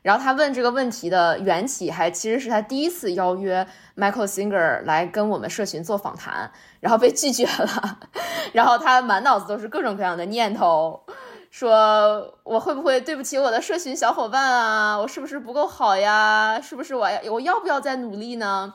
[0.03, 7.99] 然后他问这个问题的缘起还其实是他第一次邀约 Michael Singer 来跟我们社群做访谈，然后被拒绝了，
[8.53, 11.03] 然后他满脑子都是各种各样的念头。
[11.51, 14.99] 说我会不会对不起我的社群小伙伴啊？
[14.99, 16.61] 我是不是不够好呀？
[16.61, 18.75] 是不是我要我要不要再努力呢？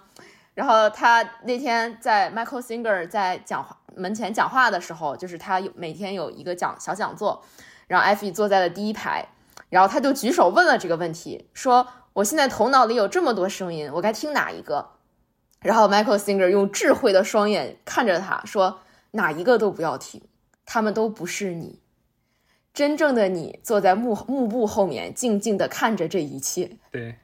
[0.56, 7.44] 然后他那天在 Michael Singer 在讲话门前讲话的时候，就是他有每天有一个讲小讲座，
[7.88, 9.28] 然后艾菲坐在了第一排，
[9.70, 14.90] 然后他就举手问了这个问题，说我现在头脑里有这么多声音，我该听哪一个？
[15.62, 18.80] 然后 Michael Singer 用智慧的双眼看着他说，
[19.12, 20.22] 哪一个都不要听，
[20.66, 21.83] 他们都不是你。
[22.74, 26.72] 真正的你坐在幕幕布后面，静静的看着这一切。
[26.92, 27.16] 对，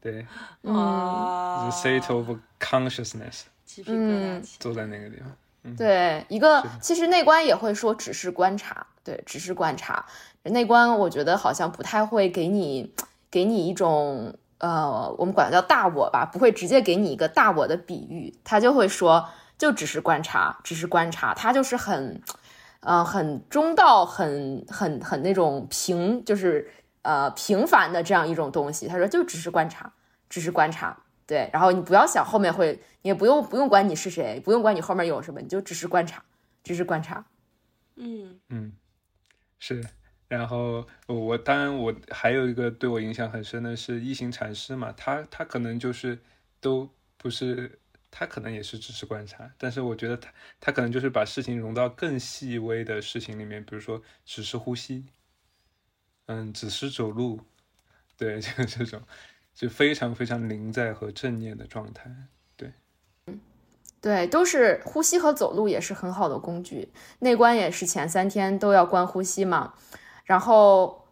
[0.00, 0.24] 对，
[0.62, 3.42] 啊，state of consciousness，
[3.86, 5.76] 嗯，坐在那个地方。
[5.76, 10.06] 对，一个其实内观也会说只是观察，对，只是观察。
[10.44, 12.94] 内观我觉得好像不太会给你
[13.30, 22.22] 给你一种呃，我们管它叫大我吧，不会直接给你一个大我的比喻，他就会说就只是观察，只是观察，他就是很。
[22.80, 26.70] 呃，很中道，很很很那种平，就是
[27.02, 28.86] 呃平凡的这样一种东西。
[28.86, 29.92] 他说，就只是观察，
[30.28, 31.50] 只是观察，对。
[31.52, 36.22] 然后你不要想后面会，你也不用不用管你是谁，不用管你后面有什么，你就只是观察，
[36.62, 37.26] 只是观察。
[37.96, 38.72] 嗯嗯，
[39.58, 39.84] 是。
[40.28, 46.20] 然后我当然我还有一个对我影响很深的是一行禅师嘛，他他可能就是
[46.60, 47.80] 都不是。
[48.10, 55.06] 他可能也是只是观察，但是我觉得他他可能就是把事情融到更细微的事情里面，比如说只是呼吸，
[56.26, 57.40] 嗯，只是走路，
[58.16, 59.02] 对， 就这种
[59.54, 62.10] 就非常非常临在和正念的状态，
[62.56, 62.72] 对，
[63.26, 63.40] 嗯，
[64.00, 66.88] 对，都是呼吸和走路也是很好的工具。
[67.18, 69.74] 内观也是前三天都要观呼吸嘛，
[70.24, 71.07] 然后。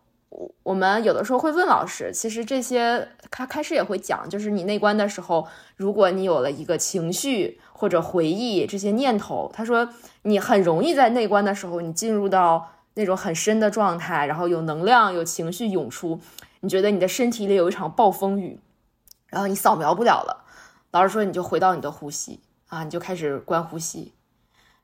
[0.64, 5.46] 我们有的时候会问老师，其实这些他开始也会讲，就是你内观的时候，
[5.76, 9.88] 如果你有了一个情绪或者回忆这些念头，他说
[10.22, 16.20] 你很容易在内观的时候，你进入到那种很深的状态，然后有能量、有情绪涌出，
[16.60, 18.58] 你觉得你的身体里有一场暴风雨，
[19.28, 20.44] 然后你扫描不了了。
[20.90, 24.12] 老师说你就回到你的呼吸啊，你就开始观呼吸。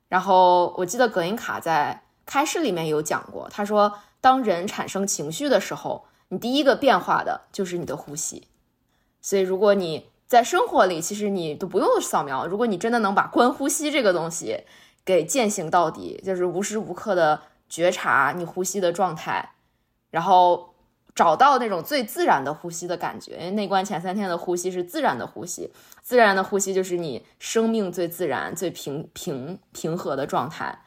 [0.08, 3.92] 然后我记得葛音卡在开示里面有讲过，他说。
[4.22, 8.48] 当人产生情绪的时候，你第一个变化的就是你的呼吸。
[9.20, 12.46] 所以，如果你在生活里，其实你都不用扫描。
[12.46, 14.60] 如果你真的能把观呼吸这个东西
[15.04, 19.54] 给践行到底，就是无时无刻的觉察你呼吸的状态，
[20.10, 20.74] 然后
[21.14, 23.32] 找到那种最自然的呼吸的感觉。
[23.32, 25.70] 因为内观前三天的呼吸是自然的呼吸，
[26.00, 30.82] 自然的呼吸就是你生命最自然、最平平平和的状态。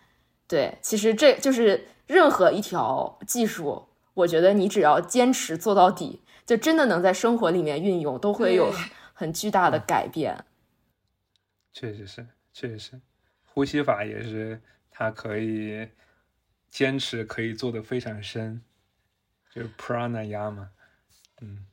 [0.48, 8.72] 对，其实这就是任何一条技术，我觉得你只要坚持做到底，就真的能在生活里面运用，都会有
[9.14, 10.46] 很巨大的改变。
[11.74, 13.02] 确实是，确实是，
[13.46, 15.90] 呼吸法也是，它可以
[16.70, 18.62] 坚持，可以做的非常深，
[19.52, 20.68] 就是 pranayama。
[21.42, 21.65] 嗯，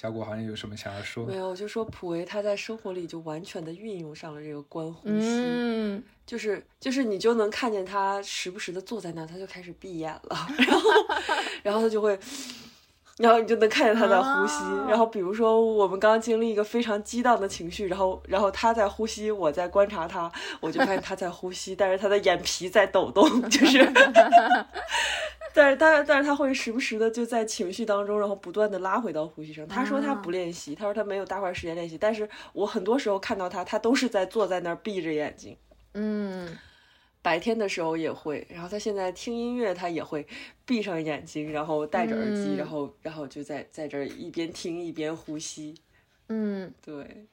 [0.00, 1.26] 小果好像有什么想要说？
[1.26, 10.90] 没有，就说普维他在生活里就完全的运用上了这个观呼吸，嗯，就是就是你就能看见他时不时的坐在那，他就开始闭眼了， 然后
[11.64, 12.16] 然后他就会。
[13.18, 23.84] 然后你就能看见他在呼吸，然后比如说我们刚经历一个非常激荡的情绪，然后然后他在呼吸，我在观察他，我就发现他在呼吸，但是他的眼皮在抖动，就是，
[25.52, 29.66] 但是但是但是他会时不时的就在情绪当中，然后不断的拉回到呼吸上。
[29.66, 35.56] 他说他不练习，他说他没有大块时间练习，但是我很多时候看到他，他都是在坐在那儿闭着眼睛。
[35.94, 36.56] 嗯，
[37.28, 40.26] 白天的时候也会，然后他现在听音乐，他也会
[40.64, 45.74] 闭上眼睛，然后戴着耳机，嗯然后然后就在在这儿一边听一边呼吸。
[46.30, 47.26] 嗯，对，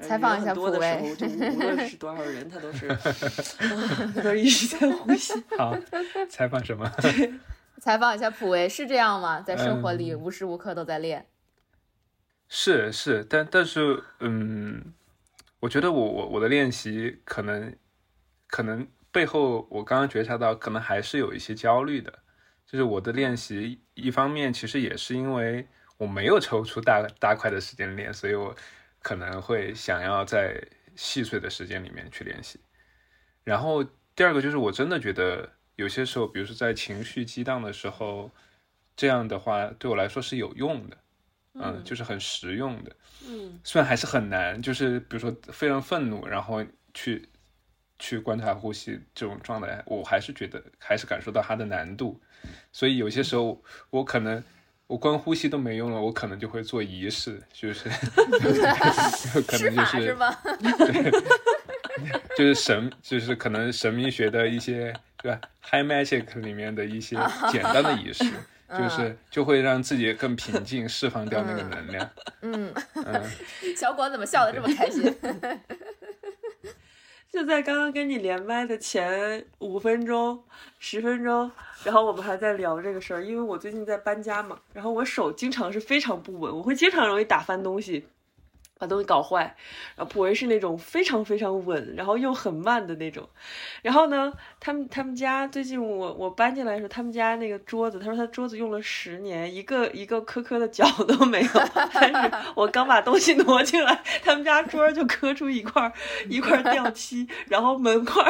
[0.00, 2.86] 采访一下普威时候，就 无论是多少人，他都是，
[4.14, 5.34] 他都一直在呼吸。
[5.58, 5.76] 好，
[6.28, 6.88] 采访什么？
[7.82, 9.40] 采访一下普维是这样吗？
[9.40, 11.26] 在生活里嗯无时无刻都在练。
[12.48, 14.94] 是是，但但是，嗯，
[15.58, 17.74] 我觉得我我我的练习可能
[18.46, 22.12] 可能背后，我刚刚觉察到，可能还是有一些焦虑的。
[22.66, 28.54] 就是我的练习，一方面其实也是因为我没有抽出大大块的时间练，所以我
[29.00, 30.62] 可能会想要在
[30.94, 32.60] 细碎的时间里面去练习。
[33.42, 33.82] 然后
[34.14, 38.30] 第二个就是我真的觉得有些时候，比如说在情绪激荡的时候，
[38.94, 40.96] 这样的话对我来说是有用的。
[41.54, 42.96] 嗯，就是很实用的，
[43.26, 47.28] 嗯虽然还是很难，就是比如说非常愤怒，然后去
[48.00, 52.18] 去观察呼吸这种状态，我还是觉得还是感受到它的难度，
[52.72, 54.42] 所以有些时候我可能
[54.88, 57.88] 我光呼吸都没用了，我可能就会做仪式，就是
[59.34, 60.36] 有 可能就是法是吗？
[62.36, 64.92] 就是神，就是可能神秘学的一些
[65.22, 67.16] 对吧，high magic 里面的一些
[67.52, 68.24] 简单的仪式，
[68.70, 72.10] 就是就会让自己更平静，释放掉那个能量。
[72.40, 73.22] 嗯，嗯，
[73.76, 75.14] 小果怎么笑得这么开心？
[77.30, 80.42] 就在刚刚跟你连麦的前五分钟、
[80.80, 81.50] 十分钟，
[81.84, 88.04] 然后我们还在聊这个事儿，因为我最近在搬家嘛，然后我手经常是非常不稳，我会经常容易打翻东西。
[88.80, 89.54] 把东西搞坏，
[89.94, 93.28] 然后普维是那种非常非常稳，然后又很慢的那种。
[93.82, 101.48] 然后呢，他们他们家最近我我搬进来的时候，他们家那个桌子，他说他桌子用了十年，一个一个磕磕的角都没有。
[101.92, 105.92] 但是我刚把东西挪进来，他们家桌儿就磕出一块
[106.30, 108.24] 一块掉漆，然后门框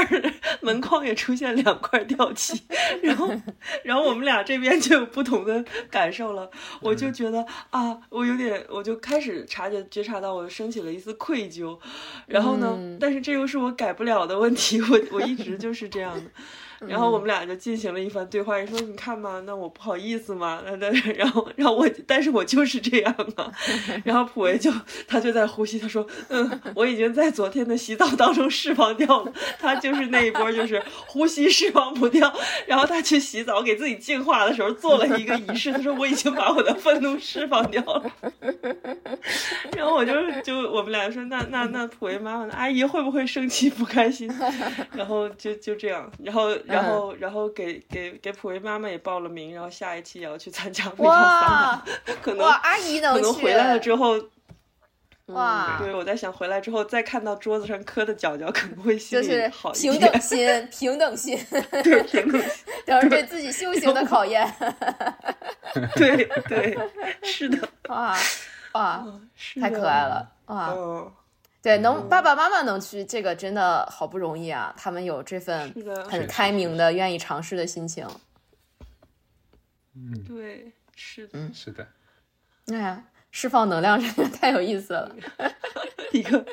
[0.60, 2.60] 门框也出现两块掉漆，
[3.02, 3.30] 然后
[3.84, 6.50] 然后我们俩这边就有不同的感受了。
[6.80, 11.78] 我就觉得啊，我有点，我就开始察觉觉察到我升起了一丝愧疚，
[12.26, 16.30] 然后呢，嗯但是这又是我改不了的问题，我我一直就是这样的。
[16.86, 23.52] 然后我们俩就进行了一番对话，你说你看嘛，那我不好意思嘛，那那然后然后我，但是我就是这样啊。
[24.04, 24.72] 然后普维就
[25.06, 32.32] 他就在呼吸，他说，嗯，我已经在昨天的洗澡当中释放掉了，他就是那一波就是呼吸释放不掉，
[32.66, 38.10] 然后他去洗澡给自己净化的时候做了一个仪式，他说我已经把我的愤怒释放掉了。
[39.76, 40.12] 然后我就
[40.42, 42.52] 就我们俩说，那那那普维妈妈的？
[42.54, 44.30] 阿姨会不会生气不开心？
[44.92, 51.82] 然后就就这样，然后然后然后给给给普威妈妈也报了名，然后下一期也要去参加哇，
[52.22, 54.18] 可能哇，阿姨可能去能回来了之后。
[55.26, 60.00] 哇嗯对，我在想回来之后再看到桌子上磕的角角，可能会心里就是好一平。
[60.00, 61.38] 等心， 平等心，
[61.84, 62.42] 对，平等，
[62.84, 64.52] 都是对自己修行的考验。
[65.94, 66.76] 对对，
[67.22, 68.12] 是的，哇
[68.72, 69.06] 哇，
[69.60, 70.00] 太可爱。
[70.00, 70.74] 了哇！
[70.76, 71.12] 嗯，
[71.62, 74.74] 对，能爸爸妈妈能去，这个真的好不容易啊！
[74.78, 75.74] 他们有这份，
[76.08, 78.06] 很开明的、愿意尝试的心情。
[79.94, 81.86] 嗯，对，是的，嗯是的，
[82.68, 85.14] 哎呀，释放能量真的太有意思了。
[86.12, 86.44] 一个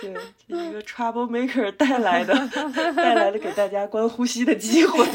[0.00, 0.14] 对
[0.48, 2.34] 一个 trouble maker 带来的
[2.94, 5.06] 带来的给大家观呼吸的机会。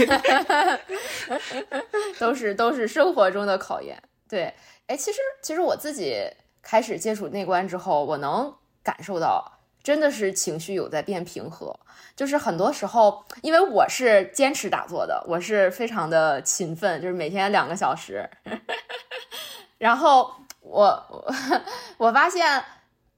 [2.17, 4.01] 都是都是生活中的考验。
[4.27, 4.51] 对，
[4.87, 6.15] 哎，其实其实我自己
[6.61, 11.79] 开始接触内观之后，我能感受到真的是情绪有在变平和。
[12.15, 18.29] 就是很多时候，因为我是坚持打坐的，我是非常的勤奋，就是每天两个小时。
[19.79, 21.25] 然后我
[21.97, 22.63] 我发现，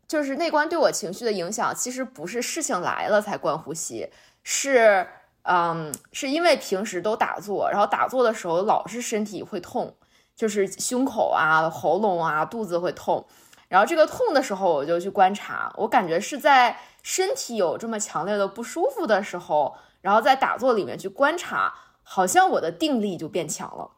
[0.07, 4.09] 就是内观对我情绪的影响，其实不是事情来了才观呼吸，
[4.43, 5.05] 是
[5.43, 9.93] 嗯，是因为平时都打坐，然后打坐的时候老是身体会痛，
[10.35, 13.27] 就是胸口啊、喉咙啊、肚子会痛。
[13.67, 23.91] 然后这个痛的时候，我就去观察，我感觉是在身体有这么强烈的不舒服的时候，然后在打坐里面去观察，好像我的定力就变强了。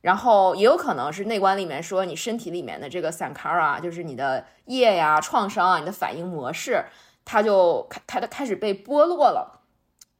[0.00, 6.84] 然后也有可能是内观里面说你身体里面的这个 sankara，就是你的业呀、创伤啊、你的反应模式，
[7.24, 9.60] 它就开开的开始被剥落了。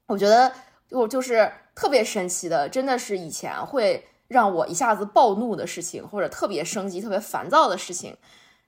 [0.09, 0.53] 我觉得
[0.91, 8.17] 我就是特别神奇的，真的是以前会让我一下子暴怒的事情，或者特别生气、特别烦躁的事情。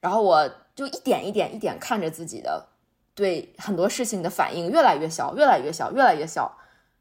[0.01, 2.69] 然后我就一点一点一点看着自己的
[3.15, 6.57] 对很多事情的反应越来越小，越来越小，越来越小，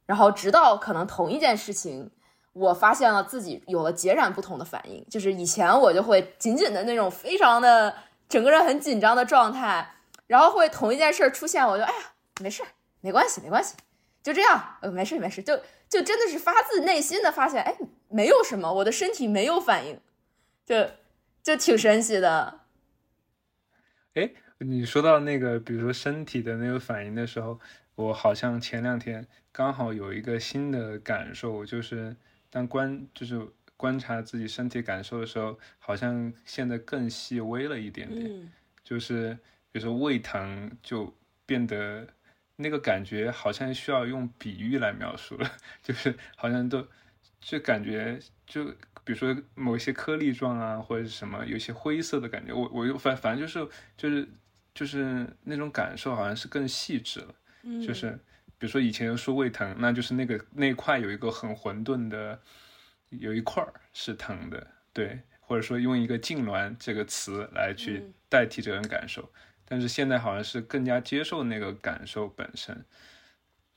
[0.05, 2.11] 然后直到可能同一件事情，
[2.51, 5.05] 我发现了自己有了截然不同的反应。
[5.09, 7.95] 就是以前我就会紧紧的那种非常的
[8.27, 9.93] 整个人很紧张的状态，
[10.27, 11.99] 然后会同一件事出现，我就哎呀
[12.41, 12.63] 没事，
[12.99, 13.75] 没关系，没关系，
[14.21, 15.55] 就这样，呃没事没事，就
[15.87, 17.77] 就真的是发自内心的发现，哎
[18.09, 20.01] 没有什么，我的身体没有反应，
[20.65, 20.85] 就
[21.41, 22.58] 就挺神奇的。
[24.59, 27.57] 哎，你说到那个，比如说身体的那个反应的时候，
[27.95, 32.13] 我好像前两天刚好有一个新的感受，就是
[32.49, 33.47] 当观就是
[33.77, 38.51] 观察自己身体感受的时候，好像现在更细微了一点点。
[38.83, 39.37] 就是
[39.71, 42.05] 比如说胃疼，就变得
[42.57, 45.49] 那个感觉好像需要用比喻来描述了，
[45.81, 46.85] 就是好像都
[47.39, 48.75] 就感觉就。
[49.05, 54.27] 比如说某一些颗粒状啊，或者是什么，有些灰色的感觉，我我又反反正就是就是
[54.79, 57.35] 就是那种感受，好像是更细致了。
[57.63, 58.11] 嗯，就是
[58.57, 62.39] 比如说以前说胃疼，那就是那个那块有一个很混沌的，
[63.09, 63.61] 有一块
[63.91, 69.29] 是疼的，对，或者说用一个痉挛这个词来去代替这种感受。
[69.67, 72.85] 但是现在好像是更加接受那个感受本身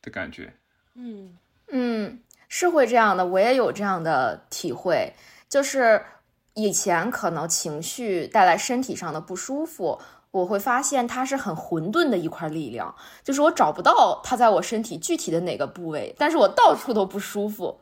[0.01, 0.55] 的感觉。
[0.95, 1.37] 嗯
[1.73, 2.21] 嗯。
[2.55, 5.15] 是会这样的，我也有这样的体会，
[5.49, 6.05] 就是
[6.53, 9.99] 以前可能情绪带来身体上的不舒服，
[10.33, 17.79] 我会发现它是很混沌的一块力量，就是我找不到它在我身体具体的哪个部位，但是我到处都不舒服，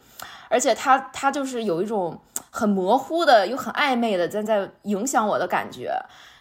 [0.50, 2.20] 而且它它就是有一种
[2.50, 5.90] 很模糊的又很暧昧的在在影响我的感觉，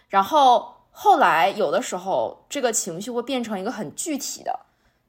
[0.10, 4.60] 然后后来有的时候这个情绪会变成一个很具体的，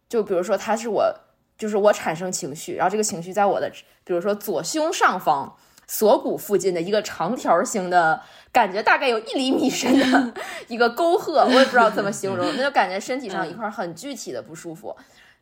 [0.08, 1.14] 就比如说它是我。
[1.60, 3.70] 就是我产生情绪，然后这个情绪在我的，
[4.02, 5.54] 比如说左胸上方
[5.92, 8.22] 锁骨附近的一个长条形的
[8.52, 10.34] 感觉，大概有一厘米深的
[10.68, 14.96] 一个沟壑，我也不知道怎么形容， 那就感觉身体上一块很具体的不舒服。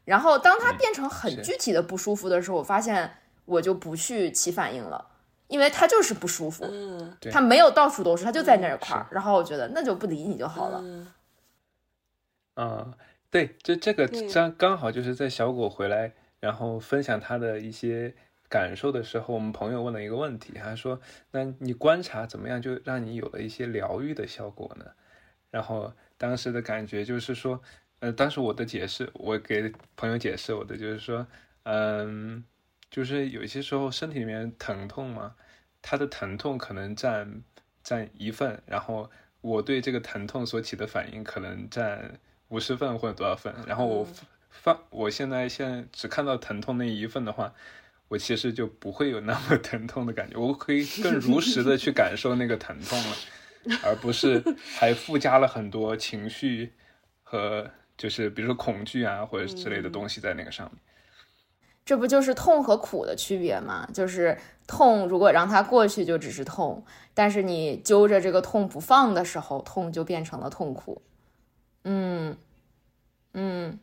[0.07, 3.12] 然后当它变成很具体的不舒服的时候，我发现
[3.44, 5.05] 我就不去起反应了，
[5.49, 6.66] 因为它就是不舒服，
[7.30, 9.07] 它没有到处都是，它就在那一块儿。
[9.11, 10.80] 然后我觉得那就不理你就好了。
[12.57, 12.94] 嗯。
[13.30, 18.14] 对，就这个刚刚好就是在小果回来，然后分享他的一些
[18.49, 21.01] 感受的时候，我们朋友问了一个问题，他说
[21.32, 24.84] ：“那你观察怎么样，就让你有了一些疗愈的效果呢？”
[25.51, 27.61] 然后当时的感觉就是说，
[28.01, 31.26] 呃，当时我的解释，我给朋友解释我的就是说，
[31.64, 32.44] 嗯，
[32.90, 35.34] 就是有些时候身体里面疼痛嘛，
[35.80, 37.42] 它的疼痛可能占
[37.82, 42.18] 占一份，然后我对这个疼痛所起的反应可能占。
[42.51, 44.09] 五十份或者多少份，然后我
[44.49, 47.53] 放，我现在现在只看到疼痛那一份的话，
[48.09, 53.16] 我其实就不会有那么疼痛的感觉，我可以更如实的去感受那个疼痛了，
[53.84, 54.42] 而不是
[54.78, 56.72] 还附加了很多情绪
[57.22, 60.80] 和就是比如说恐惧啊或者之类的东西在那个上面。
[61.84, 63.88] 这不就是痛和苦的区别吗？
[63.94, 66.84] 就是痛如果让它过去就只是痛，
[67.14, 71.00] 但是你揪着这个痛不放的时候，痛就变成了痛苦。
[71.84, 72.36] 嗯，
[73.32, 73.78] 嗯，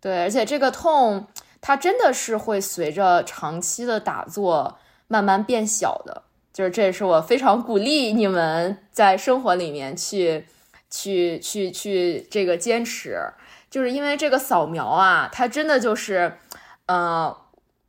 [0.00, 1.28] 对，而且这个痛，
[1.66, 4.76] 它真的是会随着长期的打坐
[5.08, 6.24] 慢慢变小的。
[6.52, 10.46] 就是这也是我非常鼓励你们在生活里面去、
[10.90, 13.18] 去、去、去这个坚持，
[13.70, 16.36] 就是因为这个扫描啊，它真的就是，
[16.84, 17.34] 呃，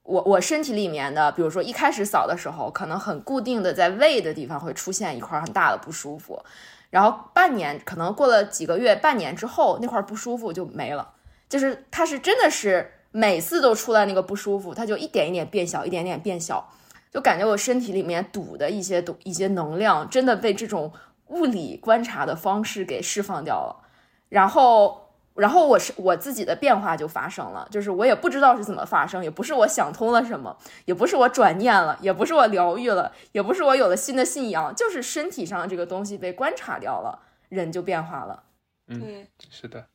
[0.04, 6.42] 我我身体里面的，比如说一开始扫的时候，可能很固定的在胃的地方会出现一块很大的不舒服。
[6.90, 11.12] 然后半年，可能过了几个月，半年之后那块不舒服就没了。
[11.48, 16.70] 就是它是真的是每次都出来那个不舒服，它就一点一点变小，一点点变小，
[17.10, 20.92] 就感觉我身体里面堵的一些堵一些能量，真的被这种
[21.28, 23.88] 物理观察的方式给释放掉了。
[24.30, 25.02] 然后。
[25.36, 30.56] 然后我是我自己的变化就发生了，就是我也不知道是怎么发生，也不是我想通了什么，
[30.86, 38.44] 也不是我转念了，也不是我疗愈了，也不是我有了新的信仰，就是身体上这个东西被观察掉了，人就变化了。
[38.88, 39.86] 嗯，是的，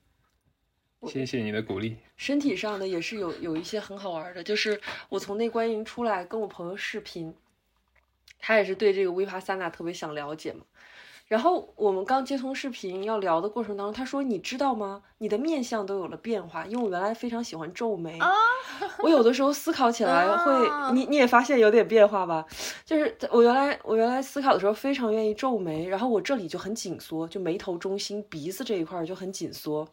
[1.07, 1.97] 谢谢你的鼓励。
[2.17, 7.35] 身体上的也是有有一些很好玩的，就是我从内观营出来，跟我朋友视频，
[8.39, 10.61] 他也是对这个维帕萨那特别想了解嘛。
[11.27, 15.01] 然后我们刚接通视频要聊的过程当中，他说：“你知道吗？
[15.19, 16.67] 你的面相都有了变化。
[16.67, 18.19] 因为我原来非常喜欢皱眉，
[18.99, 22.45] 我有的时候思考起来会，你你也发现有点变化吧？
[22.85, 29.89] 就是我原来我原来思考的时候非常愿意皱眉，然后我这里就很紧缩，就眉头中心鼻子这一块就很紧缩。”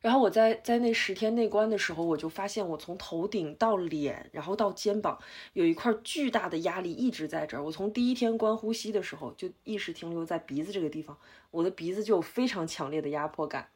[0.00, 5.18] 然后我在在那十天内观的时候，我就发现我从头顶到脸，然后到肩膀，
[5.52, 7.62] 有一块巨大的压力一直在这儿。
[7.62, 11.16] 我从第一天观呼吸的时候，就意识停留在鼻子这个地方，
[11.50, 13.68] 我的鼻子就有非常强烈的压迫感，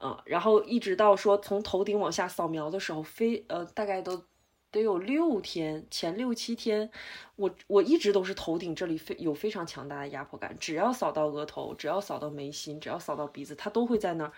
[0.00, 4.24] 嗯，然后一直到说从头顶往下扫描的时候，非呃大概都
[4.72, 6.90] 得有六天，前六七天，
[7.36, 14.32] 我我一直都是头顶这里非有非常强大的压迫感，只要扫到额头，只要扫到眉心，只要扫到鼻子，它都会在那儿。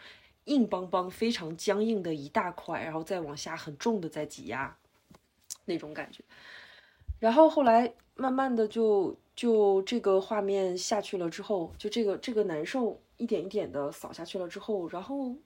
[0.45, 4.77] 硬邦邦、非常僵硬的一大块，然后再往下很重的在挤压，
[5.65, 6.23] 那种感觉。
[7.19, 15.37] 然后后来慢慢的就就这个画面下去了之后，就这个这个难受一点一点的扫下去了之后，然后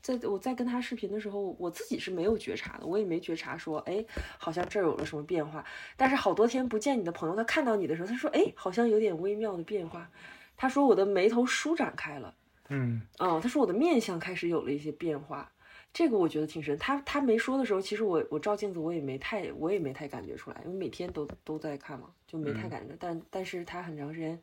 [0.00, 4.04] 在我在跟他视频的时候，我自己是没有觉察的，我也没觉察说，哎，
[4.38, 5.64] 好像这儿有了什么变化。
[5.96, 10.08] 但是好多天不见你的朋友，他看到你的时候，他说，哎，好像有点微妙的变化。
[10.56, 12.32] 他说我的眉头舒展开了。
[12.70, 15.52] 嗯，哦，他说我的面相开始有了一些变化，
[15.92, 16.76] 这个我觉得挺深。
[16.78, 22.96] 他他没说的时候，其实我我照镜子我也没太我也没太感觉出来，因为每天都都在看嘛，就没太感觉。
[22.98, 24.40] 但但是他很长时间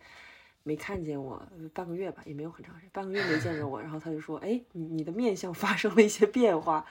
[0.62, 1.42] 没看见我，
[1.74, 6.86] 半个月吧，也没有很长时间，半个月没见着我，然后他就说，哎，你你的面相发生了一些变化，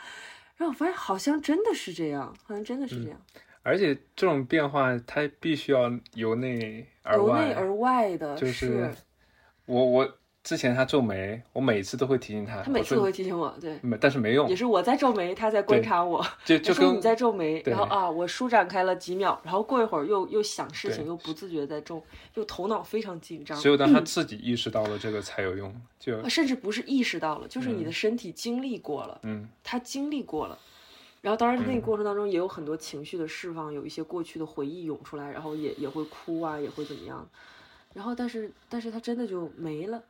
[0.57, 3.21] 然后我发现好像真的是这样，好像真的是这样。
[3.63, 8.93] 而且这种变化，它必须要由内而外，由内而外的，就是
[9.67, 10.17] 我我。
[10.43, 12.63] 之前他皱眉，我每次都会提醒他。
[12.63, 14.49] 他每次都会提醒我，对，没，但是没用。
[14.49, 16.25] 也是我在皱眉，他在观察我。
[16.47, 22.03] 就就 跟你在皱眉，然后啊，我舒展开了几秒，然后过一会儿又又想事情，又不自觉在皱，
[22.35, 23.59] 又头脑非常紧张。
[23.61, 30.59] 只有当 他自己意识到了这个才有用，就甚至不是意识到了，就是你的身体经历过了，嗯，他经历过了，
[31.21, 37.29] 然后当然那个过程当中也有很多情绪的释放，有一些过去的回忆涌出来，然后也也会哭啊，也会怎么样，
[37.93, 40.03] 然后但是但是他真的就没了。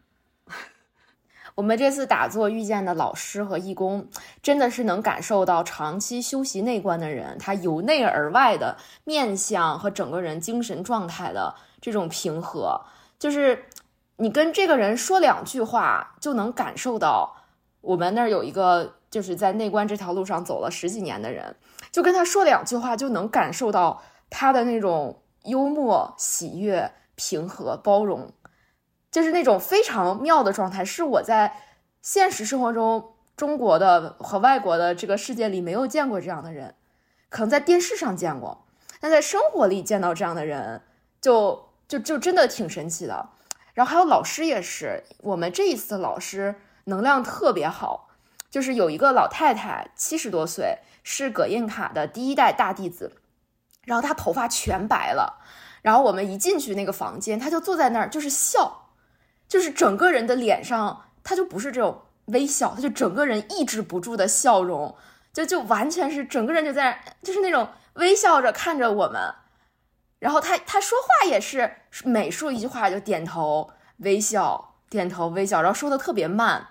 [1.57, 4.09] 我们这次打坐遇见的老师和义工，
[4.43, 12.80] 真的是能感受到长期修习内观的人，他由内而外的面相和整个人精神状态的这种平和。
[13.18, 13.66] 就是
[14.16, 17.36] 你跟这个人说两句话，就能感受到。
[17.82, 21.57] 我们那儿有一个，就是在内观这条路上走了十几年的人，
[21.91, 28.30] 就跟他说两句话，就能感受到他的那种幽默、喜悦、平和、包容。
[29.11, 31.52] 就是那种非常妙的状态，是我在
[32.00, 36.74] 现实生活中中国的和外国的这个世界里没有见过这样的人，
[37.28, 38.66] 可能在电视上见过，
[39.00, 40.82] 但在生活里见到这样的人，
[41.20, 43.30] 就就就真的挺神奇的。
[43.74, 48.11] 然后还有老师也是，我们这一次的老师能量特别好，
[48.50, 53.16] 就是有一个老太太七十多岁，是葛印卡的第一代大弟子，
[53.84, 55.40] 然后她头发全白了，
[55.82, 58.89] 然后我们一进去那个房间，她就坐在那儿就是笑。
[59.51, 64.96] 就是整个人的脸上，他就不是这种微笑，他就整个人抑制不住的笑容，
[65.32, 69.34] 就就完全是整个人就在，就是那种微笑着看着我们，
[70.20, 76.68] 然后他他说话也是每说一句话就点头微笑，点头微笑，然后说的特别慢，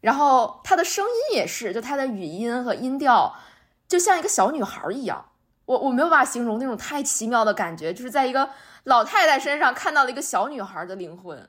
[0.00, 3.36] 然后他的声音也是，就他的语音和音调
[3.86, 5.26] 就像一个小女孩一样，
[5.66, 8.48] 我我没有办法形容那种太奇妙的感觉，就是在一个
[8.84, 11.46] 老太太身上看到了一个小女孩的灵魂。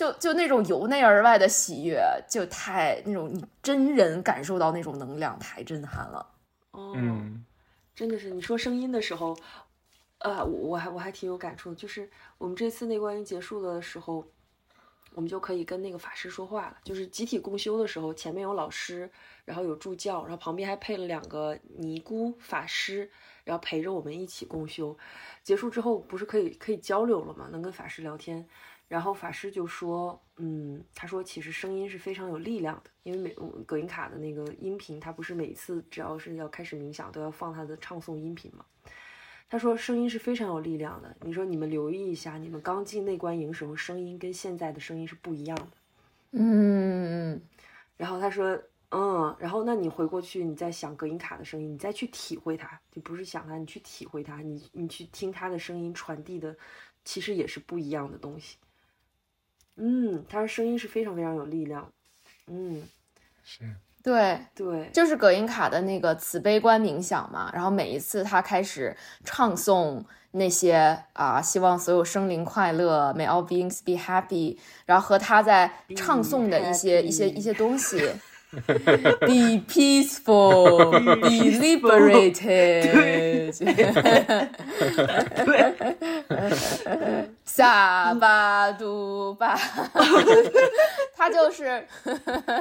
[0.00, 6.26] 就就那种由内而外的喜悦，就太那种你真人感受到那种能量，太震撼了。
[6.70, 6.96] 哦，
[7.94, 9.36] 真的是你说声音的时候，
[10.20, 11.74] 呃，我我还我还挺有感触。
[11.74, 14.24] 就是我们这次内观结束的时候，
[15.12, 16.78] 我们就可以跟那个法师说话了。
[16.82, 19.10] 就是集体共修的时候，前面有老师，
[19.44, 23.10] 然后有助教，然后旁边还配了两个尼姑法师，
[23.44, 24.96] 然后陪着我们一起共修。
[25.42, 27.50] 结束之后，不是可以可以交流了吗？
[27.52, 28.48] 能跟法师聊天。
[28.90, 33.30] 然后法师就说，嗯，他说其实声音是非常有力量的，因为每
[33.64, 38.64] 葛音卡的那个音频，他不是每次只要是要开始冥想都要放他的唱诵音频嘛。
[39.48, 41.16] 他说声音是非常有力量的。
[41.20, 45.68] 你说你们留意一下，你们刚进内观营时候声音跟现在的声音是不一样的。
[46.32, 47.40] 嗯，
[47.96, 56.56] 然后他说，嗯，然后那你回过去，你再想隔音卡的声音，你再去体会它，就不是想它，你去体会它，你你去听它的声音传递的，
[57.04, 58.56] 其实也是不一样的东西。
[59.80, 61.88] 嗯，他的声音是非常非常有力量。
[62.48, 62.82] 嗯，
[63.42, 63.64] 是
[64.02, 67.50] 对，对，就是葛音卡的那个慈悲观冥想嘛。
[67.52, 70.02] 然后每一次他开始唱诵
[70.32, 74.56] 那些啊，希望所有生灵快乐，May all beings be happy。
[74.86, 77.98] 然后和他在唱诵的一些一些一些东西，
[78.50, 82.90] Be peaceful, be liberated。
[85.44, 85.74] 对，
[87.44, 89.56] 萨巴杜巴，
[91.16, 91.84] 他就是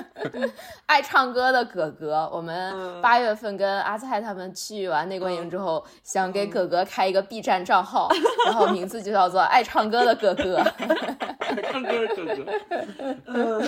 [0.88, 2.30] 爱唱歌的哥哥。
[2.34, 3.02] 我们嗯。
[3.02, 8.10] 八月份跟阿菜他们去完内观营之后，想给哥哥开一个 B 站账号，
[8.46, 10.62] 然后名字就叫做“爱唱歌的哥哥。
[11.72, 12.46] 唱歌的哥哥，
[13.28, 13.62] 嗯，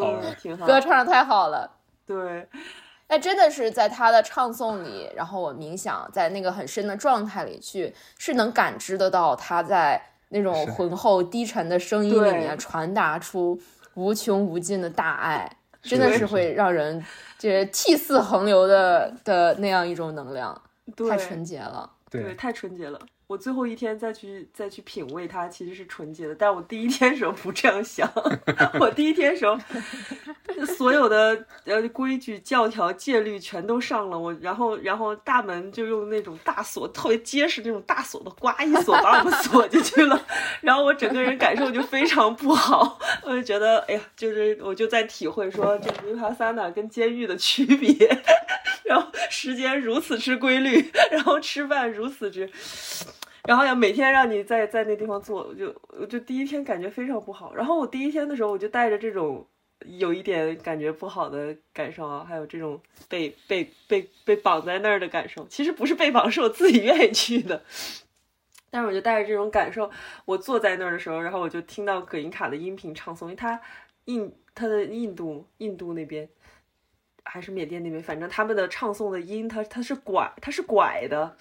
[0.00, 0.66] 好嗯，挺”，好。
[0.66, 1.70] 歌唱的太好了。
[2.06, 2.48] 对，
[3.08, 13.58] 那真的是在他的唱诵里，然后我冥想，在那个很深的状态里去，是能感知得到他在那种浑厚低沉的声音里面传达出
[13.94, 15.50] 无穷无尽的大爱，
[15.80, 16.18] 真的是。
[16.18, 17.02] 是会让人
[17.38, 20.60] 这涕泗横流的的那样一种能量，
[21.08, 21.90] 太纯洁了。
[22.10, 23.00] 对，太纯洁了。
[23.28, 26.34] 我最后一天再去再去品味它，其实是纯洁的。
[26.34, 28.10] 但我第一天时候不这样想，
[28.80, 29.58] 我第一天时候
[30.64, 40.18] 所有的呃规矩、教条、戒律全都上了我，然后然后大门就用那种大锁，特别结实那种大锁的，呱一锁把我们锁进去了。
[40.62, 47.94] 然后我整个人感受就非常不好，我就觉得哎呀，就是我就在体会说这尼帕萨纳跟监狱的区别。
[48.84, 52.50] 然后时间如此之规律，然后吃饭如此之，
[53.48, 57.54] 然后要每天让你在在那地方坐，我就我就第一天感觉非常不好。
[57.54, 59.46] 然后我第一天的时候，我就带着这种
[59.86, 62.78] 有一点感觉不好的感受啊，还有这种
[63.08, 65.46] 被被被被绑在那儿的感受。
[65.48, 67.62] 其实不是被绑，是我自己愿意去的。
[68.68, 69.90] 但是我就带着这种感受，
[70.26, 73.58] 我坐在那儿的时候，然后我就听到葛音卡的音频唱诵，因为他
[74.04, 76.28] 印他的印度印度那边
[77.24, 81.34] 还是缅甸那边，反正他们的唱诵的音，它它是拐，它是拐的，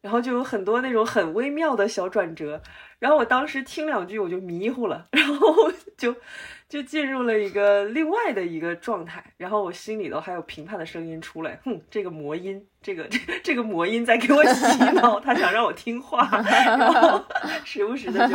[0.00, 2.60] 然后就有很多那种很微妙的小转折。
[2.98, 6.14] 然后我当时听两句我就迷糊了， 然后就
[6.68, 17.24] 就进入了一个另外的一个状态，然后我心里头还有评判的声音出来，哼，这个魔音，这个这 这个魔音在给我洗脑， 他想让我听话，然后
[17.64, 18.28] 时不时的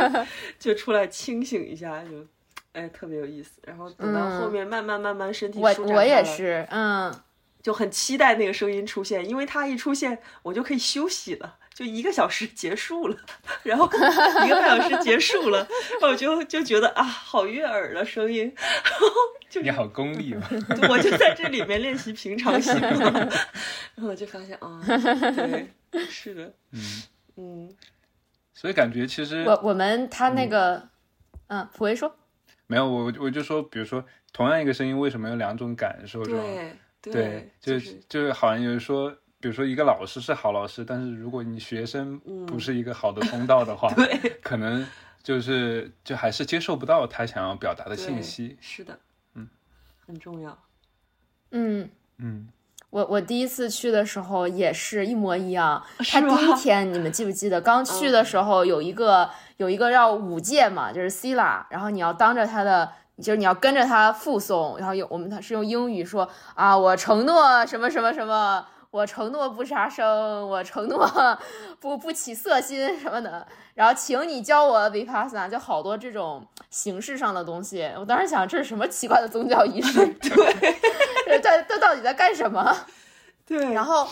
[0.58, 2.26] 就就出来清醒一下，就
[2.72, 3.60] 哎特别有意思。
[3.64, 7.14] 然后等到后嗯面慢慢慢慢身体舒展嗯、我我也是，嗯，
[7.66, 13.16] 就很期待那个声音出现，因为它一出现，我就可以休息了，就一个小时结束了，
[13.64, 13.90] 然后
[14.46, 15.66] 一个半小时结束了，
[16.00, 18.54] 我就就觉得啊，好悦耳的声音，
[19.50, 20.48] 就你好功利嘛。
[20.88, 23.10] 我就在这里面练习平常心嘛，
[23.96, 24.80] 然后我就发现啊，
[25.90, 27.02] 对，是的，嗯，
[27.34, 27.76] 嗯，
[28.54, 30.88] 所以感觉其实我我们他那个，
[31.48, 32.14] 嗯，普威说，
[32.68, 36.24] 没有我我就说，比如说同样一个声音，为什么有两种感受？
[36.24, 36.40] 是吧？
[37.10, 44.86] 对对，就就是就是好像有人说，比如说一个老师是好老师，但是如果你学生嗯不是一个好的通道的话，对可能
[45.22, 48.56] 就是就还是接受不到他想要表达的信息。
[48.60, 48.98] 是的，
[49.34, 49.48] 嗯，
[50.06, 50.58] 很重要，
[51.50, 51.88] 嗯。
[52.18, 52.48] 嗯，
[52.88, 55.84] 我我第一次去的时候也是一模一样。
[55.98, 57.60] 他是吗第一天你们记不记得？
[57.60, 59.28] 刚去的时候有一个
[59.58, 62.90] 有一个要舞戒嘛，就是 Sila，然后你要当着他的，
[63.22, 68.66] 就是你要跟着他附诵，然后有我们他是用英语说啊，我承诺什么什么什么。
[68.92, 71.06] 我承诺不杀生，我承诺
[71.78, 73.46] 不不起色心什么的。
[73.74, 77.92] 然后，请你教我 vipassana，就好多这种形式上的东西。
[77.98, 80.06] 我当时想，这是什么奇怪的宗教仪式？
[80.16, 80.30] 对
[81.26, 82.74] 这这这到底在干什么？
[83.44, 84.08] 对，然后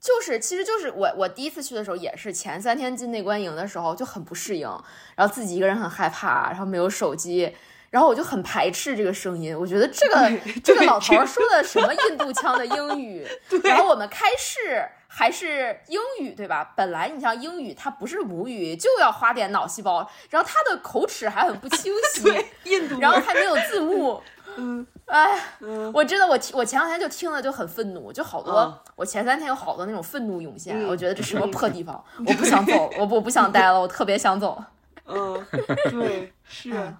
[0.00, 4.68] 就是，其实就是我我第一次去的时候，也是前三天进内观营的时候就很不适应，
[5.14, 7.54] 然后自己一个人很害怕，然后没有手机，
[7.90, 10.30] 然后我就很排斥这个声音，我觉得这个
[10.62, 13.26] 这个老头儿说的什么印度腔的英语，
[13.64, 16.72] 然后我们开市还是英语对吧？
[16.76, 24.22] 本来你像英语它不是母语，就要花点脑细胞，然后他的口齿还很不 清晰，印度然后还没有字幕，
[24.56, 25.40] 嗯哎。
[25.60, 34.62] 嗯，我真的，我听我前两天就听了就很愤怒，就好多，嗯我前三天有好多那种愤怒涌现，嗯我觉得这什么破地方， 我不想走，我不我不想待了，我特别想走。
[35.06, 35.42] 嗯，
[35.90, 36.94] 对，是嗯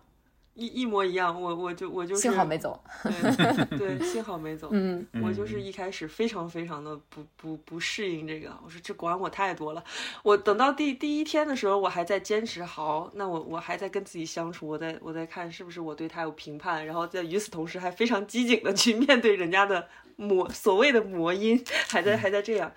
[0.59, 2.83] 一一模一样，我我就我就是幸好没走。
[3.71, 4.69] 对对，幸好没走。
[4.73, 9.85] 嗯，我就是一开始非常非常的不不不适应这个，我说这管我太多了。
[10.25, 19.87] 我等到第第一天的时候，我还在坚持，好，那我我还在跟自己相处，我在我在看是不是我对他有评判，然后在与此同时还非常机警的去面对人家的
[20.19, 22.73] 魔 所谓的魔音，还在还在这样。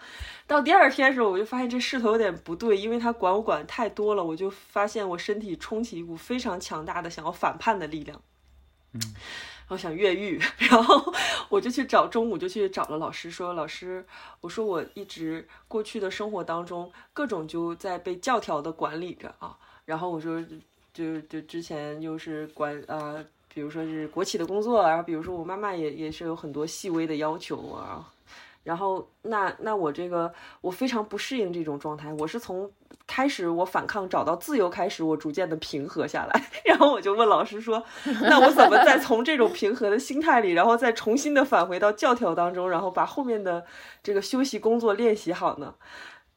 [0.45, 8.21] 到第二天的时候，我就发现这势头有点不对，因为他管我管太多了，我就发现我身体冲起一股非常强大的想要反叛的力量。
[8.93, 9.01] 嗯，
[9.69, 11.13] 我想越狱， 然后
[11.49, 14.05] 我就去找，中午就去找了老师，说老师，
[14.41, 20.43] 我说我一直过去的生活当中，各种就在被教条的管理着啊，然后我说
[20.93, 23.23] 就就之前又是管啊，
[23.53, 28.07] 比如说是国企的工作，然后比如说我妈妈也也是有很多细微的要求啊。
[28.63, 30.31] 然后，那那我这个
[30.61, 32.13] 我非常不适应这种状态。
[32.19, 32.69] 我是从
[33.07, 36.43] 开始我反抗找到自由开始，我逐渐的平和下来。
[36.63, 37.83] 然后我就问老师说
[38.21, 43.65] ：“那我怎么再从这种平和的心态里，然后再重新的返回到教条当中，然后把后面的
[44.03, 45.73] 这个休息工作练习好呢？”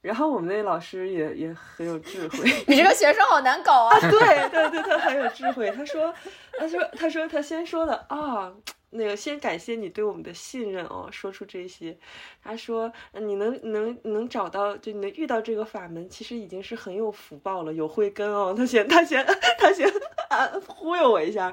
[0.05, 2.39] 然后我们那老师也也很有智慧。
[2.69, 3.99] 你这个学生好难搞啊！
[3.99, 4.11] 对
[4.51, 5.71] 对对，他很有智慧。
[5.71, 6.13] 他说
[6.61, 8.53] ：“他说他说他先说的啊。”
[8.97, 11.97] 那个，先感谢你对我们的信任哦，说出这些。
[12.43, 18.55] 他说，你能能能找到，就你能遇到这个法门，其实已经是很有福报了，有慧根哦。
[18.57, 19.27] 他先他先
[19.59, 19.91] 他先
[20.29, 21.53] 啊忽悠我一下，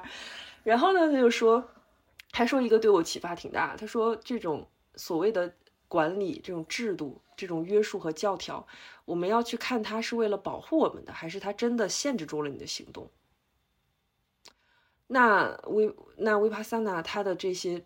[0.64, 1.68] 然后呢，他就说，
[2.34, 3.76] 还说一个对我启发挺大。
[3.76, 5.52] 他说，这种所谓的
[5.92, 8.66] 管理、这种制度、这种约束和教条，
[9.04, 13.10] 我们要去看它是为了保护我们的，还是它真的限制住了你的行动？
[15.08, 17.84] 那维那维帕萨纳它的这些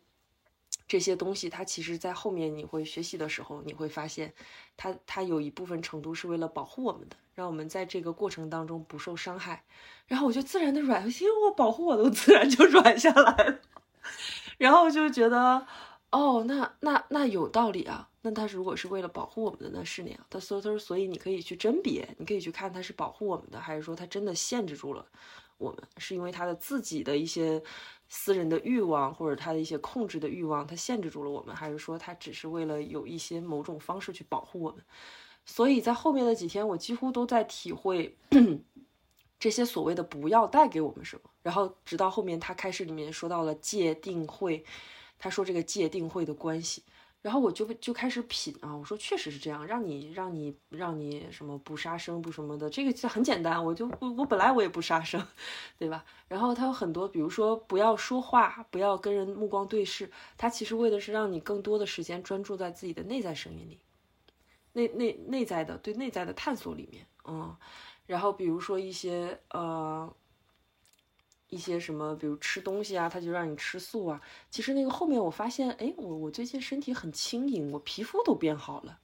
[0.87, 4.31] 这些东西，它其实，在后面你会学习的时候，你会发现，
[4.77, 9.63] 它它有一部分程度是为了保护我们的，让我们在这个过程当中不受伤害。
[10.05, 13.59] 然后我就自然的软，因为我保护我都自然就软下来了。
[14.59, 15.65] 然后就觉得，
[16.11, 18.09] 哦，那那那有道理啊。
[18.21, 20.19] 那它如果是为了保护我们的，那是那样。
[20.29, 25.05] 他所以所以你可以去甄别，你可以去看它是保护我们的，还是说它真的限制住了。
[25.57, 27.61] 我们是因为他的自己的一些
[28.09, 34.83] 私人的欲望，或者他的一些控制的欲望，他限制住了我们，还是说他只是为了有一些某种方式去保护我们？
[35.45, 38.17] 所以在后面的几天，我几乎都在体会
[39.39, 41.29] 这些所谓的不要带给我们什么。
[41.43, 44.65] 然后直到后面他开始里面说到了界定会，
[45.17, 46.83] 他说这个界定会的关系。
[47.21, 55.25] 然后我就就开始品啊，我说确实是这样，让你让你让你什么不杀生不什么的，这个就很简单，我就我我本来我也不杀生，
[55.79, 56.05] 对吧？
[56.27, 63.79] 然后他有很多，比如说不要说话，不要跟人目光对视，他其实为的是让你更多的时间专注在自己的内在声音里，
[64.73, 67.57] 内内内在的对内在的探索里面，嗯，
[68.05, 70.15] 然后比如说一些呃。
[71.49, 74.21] 一些什么，比如吃东西啊，他就让你吃素啊。
[74.49, 78.99] 其实那个后面我发现，哎，我我最近身体很轻盈，我皮肤都变好了，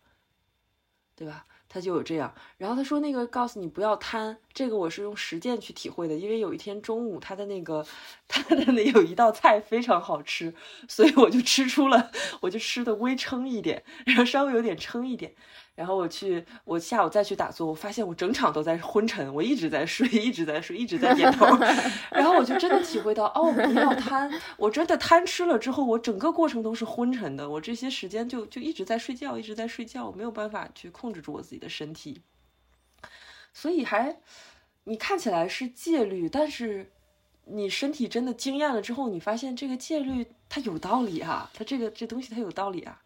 [1.15, 1.45] 对吧？
[1.69, 2.33] 他就有这样。
[2.57, 6.15] 然后他说那个告诉你不要贪，这个我是用实践去体会的。
[6.15, 7.85] 因为有一天中午他的那个
[8.27, 10.53] 他的那有一道菜非常好吃，
[10.87, 15.33] 所以我就吃出了，我就吃的微撑一点，然后稍微有点撑一点。
[15.73, 21.45] 然后我去，我下午再去打坐，我发现我整场都在昏沉，我一直在睡，一直在睡，一直在点头。
[22.11, 32.21] 然后我就真的体会到，哦，不要贪，我真的贪吃了之后，我整个过程都是昏沉的，我这些时间就就一直在睡觉，一直在睡觉，我没有办法去控制住我自己的身体。
[33.53, 34.19] 所以还，
[34.83, 36.91] 你看起来是戒律，但是
[37.45, 43.01] 你身体真的经验了之后，你发现这个戒律它有道理啊，它这个这东西它有道理啊。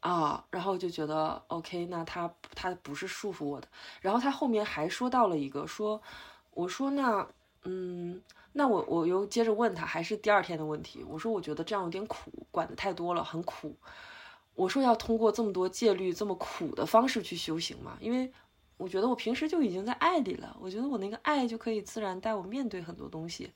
[0.00, 3.68] 啊，然后就觉得 OK，那他他不是束缚我的。
[4.00, 6.00] 然后他后面还说到了一个，说
[6.52, 7.28] 我说那
[7.64, 8.22] 嗯，
[8.52, 11.04] 那我我又接着问他，还是第二天的问题。
[11.06, 13.76] 我说我觉得这样有点苦，管的太多了，很苦。
[14.54, 17.98] 我说要通过这么多戒律这么苦的方式去修行嘛？
[18.00, 18.32] 因为
[18.80, 23.52] 我觉得我平时就已经在爱里了，我觉得我那个爱就可以自然带我面对很多东西。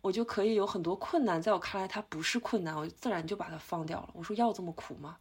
[0.00, 4.10] 我就可以有很多困难，在我看来它不是困难，我自然就把它放掉了。
[4.12, 5.16] 我说要这么苦吗？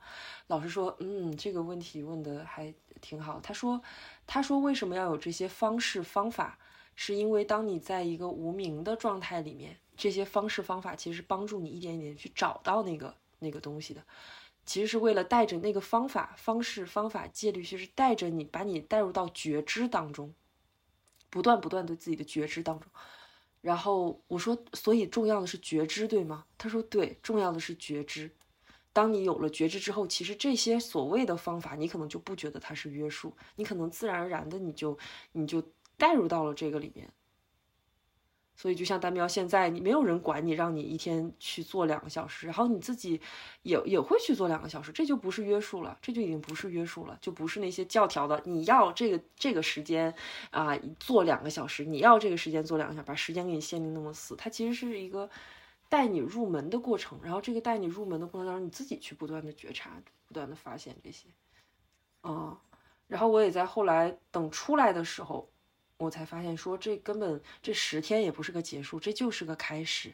[0.47, 2.71] 老师说，嗯，这个问题问的还
[3.01, 3.39] 挺好。
[3.41, 3.81] 他说，
[4.27, 6.59] 他说为什么要有这些方式方法？
[6.95, 14.03] 是因为当你在一个无名的状态里面，这些方式方法其实帮助你一点一点去找到那个那个东西的。
[14.65, 20.33] 其实是为了带着那个方法、方式、方法戒律，就是带着你，把你带入到觉知当中，
[21.29, 22.89] 不断不断对自己的觉知当中。
[23.61, 26.45] 然后我说，所以重要的是觉知，对吗？
[26.57, 28.29] 他说对，重要的是觉知。
[28.91, 34.97] 当你有了觉知之后，其实这些所谓的方法，你可能就不觉得它是约束，你可能自然而然的你就
[35.31, 35.63] 你就
[35.97, 37.09] 带入到了这个里面。
[38.63, 43.19] 所以就像丹喵现在，你没有人管你，让你一天去做两个小时，然后你自己
[43.63, 50.15] 也也会去做两个小时，这就不是约束了，这就已经不是约束了，就不是那些教条的，你要这个这个时间
[50.49, 55.29] 啊做两个小时，你要这个时间做两个小时，把时间给你限定那么死，它其实是一个
[55.89, 61.27] 带你入门的过程，然后这个带你入门的过程当中，你自己去不断的觉察，不断的发现这些，
[62.21, 62.57] 啊，
[63.07, 65.49] 然后我也在后来等出来的时候。
[65.97, 70.11] 我才发现，说这根本这十天也不是个结束，这就是个开始。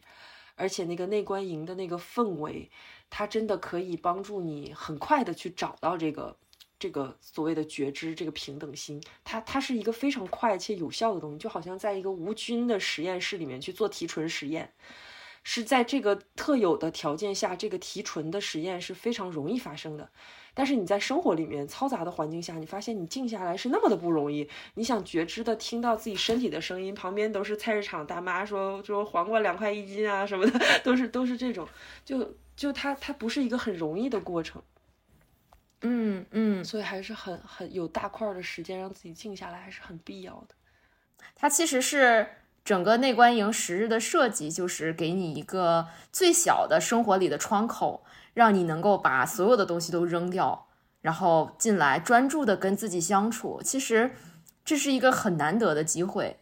[0.55, 2.69] 而且那个内观营的那个氛围，
[3.09, 6.35] 它真的可以帮助你很快的去找到这个
[6.77, 9.01] 这个所谓的觉知，这个平等心。
[9.23, 14.73] 它它是一个非常快且有效的东西，就好像在一个无菌的实验室里面去做提纯实验。
[15.51, 20.07] 是在这个特有的条件下，这个提纯的实验是非常容易发生的。
[20.53, 24.47] 但是你在生活里面嘈杂的环境下，你发现你静下来是那么的不容易。
[24.75, 31.67] 你想觉知的听到自己身体的声音，旁边都是菜市场大妈说说黄瓜两块一斤啊什么的， 都是都是这种，
[32.05, 34.61] 就就它它不是一个很容易的过程。
[35.81, 40.53] 嗯嗯，所以还是很很有大块的时间让自己静下来，还是很必要的。
[41.33, 42.27] 它其实是。
[42.69, 48.03] 整个内观营十日的设计，就是给你一个最小的生活里的窗口，
[48.35, 50.67] 让你能够把所有的东西都扔掉，
[51.01, 53.59] 然后进来专注的跟自己相处。
[53.63, 54.11] 其实
[54.63, 56.37] 这是一个很难得的机会，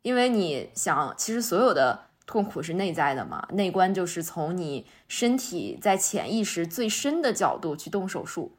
[0.00, 3.46] 因为你想，其实所有的痛苦是内在的嘛。
[3.50, 8.55] 内观就是从你身体在潜意识最深的角度去动手术。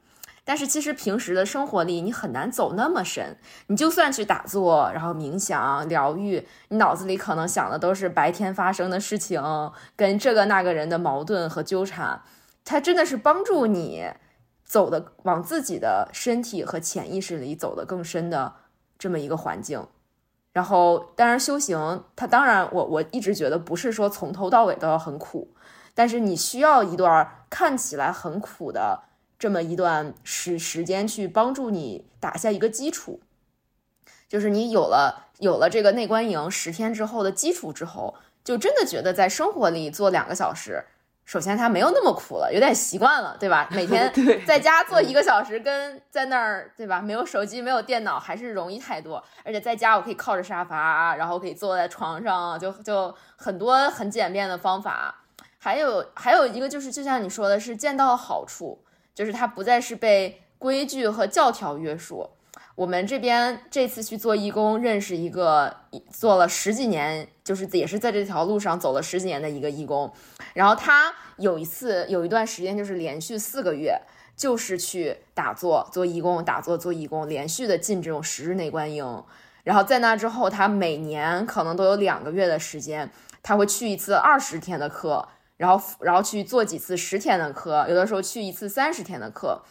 [0.47, 3.35] 但是其实平时的生活里，你很难走那么深。
[3.67, 9.43] 你就算去打坐，然后冥想疗愈，你脑子里可能想的都是白天发生的事情，
[9.97, 12.21] 跟这个那个人的矛盾和纠缠。
[12.63, 14.09] 它真的是帮助你
[14.63, 18.53] 走的往自己的身体和潜意识里走的更深的
[18.97, 19.85] 这么一个环境。
[20.53, 25.53] 然后，当然修行，它当然我我一直觉得不是说从头到尾都要很苦，
[25.93, 29.03] 但是你需要一段看起来很苦的。
[29.39, 33.19] 这么一段时时间去帮助你打下一个基础，
[34.27, 40.85] 就是你有了有了这个内观营十天之后的基础之后，就真的觉得在生活里做两个小时，
[41.23, 43.69] 首先它没有那么苦了，有点习惯了，对吧？
[43.71, 44.11] 每 天
[44.47, 46.99] 在家做一个小时，跟在那儿，对吧？
[46.99, 49.23] 没有手机，没有电脑，还是容易太多。
[49.43, 55.23] 而且在家我可以靠着沙发，然后可以坐在床上，就就很多很简便的方法。
[55.59, 58.83] 还有还有一个就是，就像你说的是见到好处。
[59.17, 62.29] 就是他不再是被规矩和教条约束。
[62.75, 65.75] 我们这边这次去做义工，认识一个
[66.11, 70.13] 做了十几年，就是也是在这条路上走了十几年的一个义工。
[70.53, 73.99] 然后他有一次有一段时间，就是连续四个月，
[74.35, 79.23] 就是去打坐做义工，打坐做义工，连续的进这种十日内观营。
[79.63, 83.09] 然后在那之后，他每年可能都有两个月的时间，
[83.41, 85.27] 他会去一次二十天的课。
[85.57, 89.61] 然后，然后去做几次十天的课，有的时候去一次三十天的课。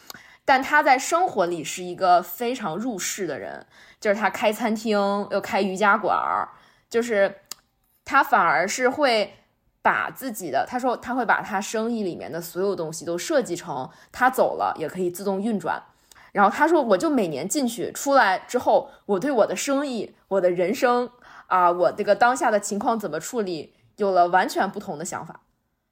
[0.45, 3.67] 但他在生活里是一个非常入世的人，
[4.01, 4.97] 就是他开餐厅
[5.31, 6.49] 又开瑜伽馆儿，
[6.89, 7.35] 就是
[8.05, 9.35] 他反而是会
[9.83, 15.83] 把自己的，他说他会把他生意里面的所有东西都设计成他走了也可以自动运转。
[16.31, 21.11] 然后他说，我就每年进去出来之后，我对我的生意、我的人生
[21.47, 25.41] 啊，我这个当下的情况怎么处理，有了完全不同的想法。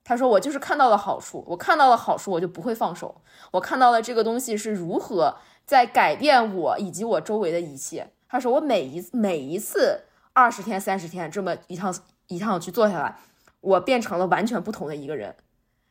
[0.05, 3.23] 他说：“我就是看到了好处，我看到了好处，我就不会放手。
[3.53, 10.03] 我看到了这个东西是如何在改变我以及我周围的一切。”他说：“我每一每一次
[10.35, 11.95] 二十天、三十天这么一趟
[12.27, 13.17] 一趟去做下来，
[13.61, 15.35] 我变成了完全不同的一个人。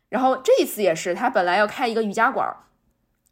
[0.10, 2.48] 然后这一次也是，他本来要开一个瑜伽馆，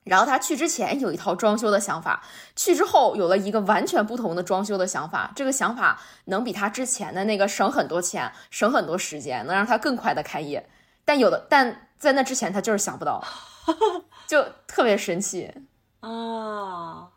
[0.04, 2.24] 然后他去之前有一套装修的想法，
[2.56, 5.32] 去之后有了一个完全不同的装修的想法。
[5.36, 10.68] 这个想法能比他之前的那个省很多钱、省很多时间，能让他更快的开业。”
[11.04, 13.24] 但有的，但在那之前，他就是想不到，
[14.28, 15.52] 就特别神奇
[16.00, 17.10] 啊！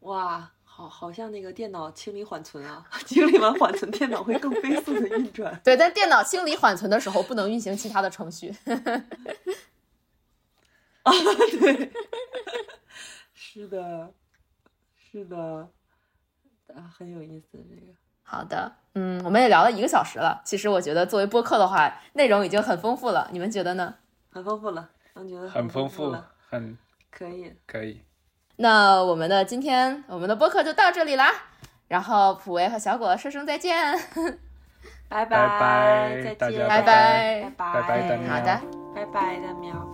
[0.00, 5.60] 哇，好，好像那个电脑清理缓存啊， 清理完缓存，电脑会更飞速的运转。
[5.64, 8.54] 对，但电脑清理缓存的时候，不能运行其他的程序。
[11.04, 11.12] 啊，
[11.60, 11.92] 对，
[13.32, 14.12] 是的，
[14.96, 15.68] 是的，
[16.74, 17.92] 啊，很有意思，这个。
[18.22, 20.42] 好的，嗯，我们也聊了一个小时了。
[20.44, 23.28] 其实我觉得作为播客的话，内容已经很丰富了。
[23.32, 23.94] 你们觉得呢？
[24.30, 26.76] 很丰富了，我觉得很丰富了，很
[27.10, 28.02] 可以，可以。
[28.56, 31.30] 那我们的今天我们的播客就到这里啦。
[31.86, 33.94] 然后普维和小果说声再见，
[35.08, 38.60] 拜拜，再见，拜拜，拜拜，拜拜，好的，
[38.94, 39.93] 拜拜，大喵。